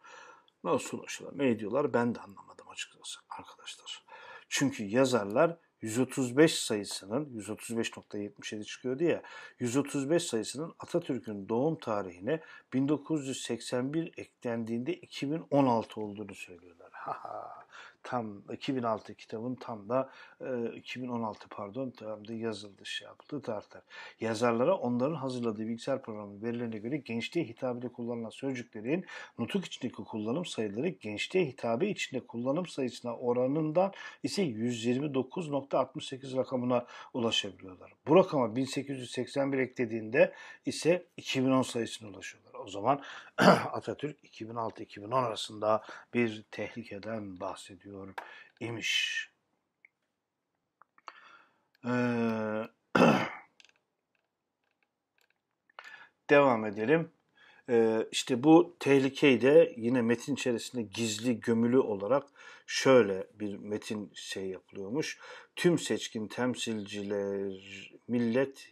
[0.63, 1.45] Nasıl ulaşıyorlar?
[1.45, 1.93] Ne ediyorlar?
[1.93, 4.03] Ben de anlamadım açıkçası arkadaşlar.
[4.49, 9.21] Çünkü yazarlar 135 sayısının 135.77 çıkıyordu ya
[9.59, 12.39] 135 sayısının Atatürk'ün doğum tarihine
[12.73, 16.89] 1981 eklendiğinde 2016 olduğunu söylüyorlar.
[16.91, 17.58] Ha ha
[18.09, 20.09] tam 2006 kitabın tam da
[20.41, 23.81] e, 2016 pardon tam da yazıldı şey yaptı tartar.
[24.19, 29.05] Yazarlara onların hazırladığı bilgisayar programı verilerine göre gençliğe hitabede kullanılan sözcüklerin
[29.39, 33.93] nutuk içindeki kullanım sayıları gençliğe hitabe içinde kullanım sayısına oranından
[34.23, 37.93] ise 129.68 rakamına ulaşabiliyorlar.
[38.07, 40.33] Bu rakama 1881 eklediğinde
[40.65, 42.48] ise 2010 sayısına ulaşıyorlar.
[42.59, 43.01] O zaman
[43.37, 45.83] Atatürk 2006-2010 arasında
[46.13, 48.13] bir tehlikeden bahsediyor
[48.59, 49.29] imiş.
[51.85, 51.89] Ee,
[56.29, 57.11] devam edelim.
[57.69, 62.23] Ee, işte bu tehlikeyi de yine metin içerisinde gizli gömülü olarak
[62.67, 65.19] şöyle bir metin şey yapılıyormuş.
[65.55, 67.53] Tüm seçkin temsilciler
[68.07, 68.69] millet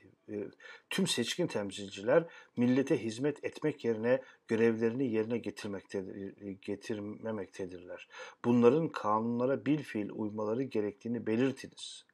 [0.90, 2.26] tüm seçkin temsilciler
[2.58, 8.08] millete hizmet etmek yerine görevlerini yerine getirmektedir, e, getirmemektedirler.
[8.46, 12.06] Bunların kanunlara bil fiil uymaları gerektiğini belirtiniz.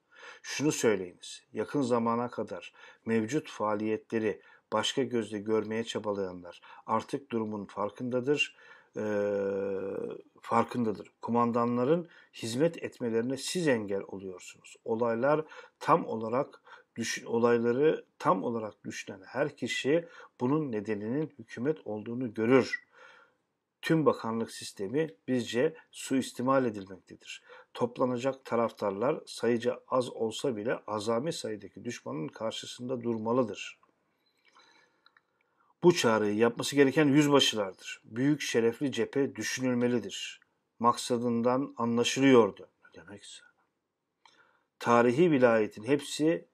[0.41, 2.73] Şunu söyleyiniz, yakın zamana kadar
[3.05, 4.41] mevcut faaliyetleri
[4.73, 8.55] başka gözle görmeye çabalayanlar artık durumun farkındadır,
[8.97, 9.03] e,
[10.41, 11.11] farkındadır.
[11.21, 14.75] Kumandanların hizmet etmelerine siz engel oluyorsunuz.
[14.85, 15.45] Olaylar
[15.79, 16.62] tam olarak
[16.95, 20.07] düşün, olayları tam olarak düşünen her kişi
[20.39, 22.83] bunun nedeninin hükümet olduğunu görür.
[23.81, 27.43] Tüm bakanlık sistemi bizce suistimal edilmektedir.
[27.73, 33.79] Toplanacak taraftarlar sayıca az olsa bile azami sayıdaki düşmanın karşısında durmalıdır.
[35.83, 38.01] Bu çağrıyı yapması gereken yüzbaşılardır.
[38.05, 40.39] Büyük şerefli cephe düşünülmelidir.
[40.79, 42.69] Maksadından anlaşılıyordu.
[42.85, 43.43] Ne demekse
[44.83, 45.83] tarihi vilayetin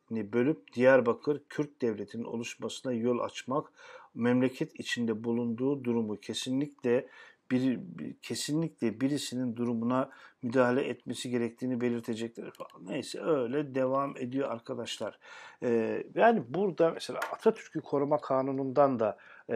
[0.10, 3.72] hepsini bölüp Diyarbakır Kürt devletinin oluşmasına yol açmak,
[4.16, 7.08] memleket içinde bulunduğu durumu kesinlikle
[7.52, 7.80] bir,
[8.22, 10.10] kesinlikle birisinin durumuna
[10.42, 12.86] müdahale etmesi gerektiğini belirtecekler falan.
[12.86, 15.20] Neyse öyle devam ediyor arkadaşlar.
[15.64, 19.18] Ee, yani burada mesela Atatürk'ü koruma kanunundan da
[19.50, 19.56] e,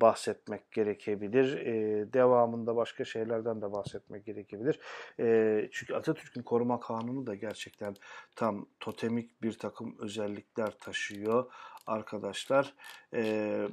[0.00, 1.58] bahsetmek gerekebilir.
[1.58, 1.72] E,
[2.12, 4.80] devamında başka şeylerden de bahsetmek gerekebilir.
[5.20, 7.96] E, çünkü Atatürk'ün koruma kanunu da gerçekten
[8.36, 11.52] tam totemik bir takım özellikler taşıyor
[11.90, 12.72] arkadaşlar.
[13.14, 13.68] E,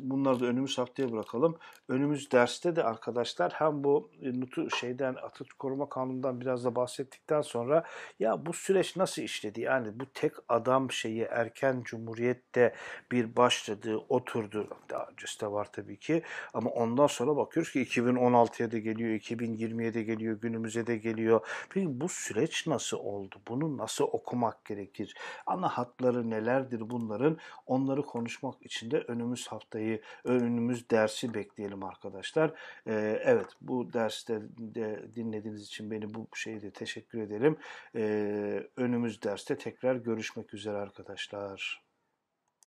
[0.00, 1.56] bunları da önümüz haftaya bırakalım.
[1.88, 7.84] Önümüz derste de arkadaşlar hem bu nutu şeyden Atatürk Koruma Kanunu'ndan biraz da bahsettikten sonra
[8.18, 9.60] ya bu süreç nasıl işledi?
[9.60, 12.74] Yani bu tek adam şeyi erken cumhuriyette
[13.12, 14.68] bir başladı, oturdu.
[14.90, 16.22] Daha öncesi de var tabii ki.
[16.54, 21.40] Ama ondan sonra bakıyoruz ki 2016'ya da geliyor, 2020'ye de geliyor, günümüze de geliyor.
[21.70, 23.36] Peki bu süreç nasıl oldu?
[23.48, 25.14] Bunu nasıl okumak gerekir?
[25.46, 27.38] Ana hatları nelerdir bunların?
[27.66, 32.50] Onları konuşmak için de önümüz haftayı, önümüz dersi bekleyelim arkadaşlar.
[32.86, 37.56] Ee, evet bu derste de dinlediğiniz için beni bu şeyde teşekkür ederim.
[37.96, 41.87] Ee, önümüz derste tekrar görüşmek üzere arkadaşlar.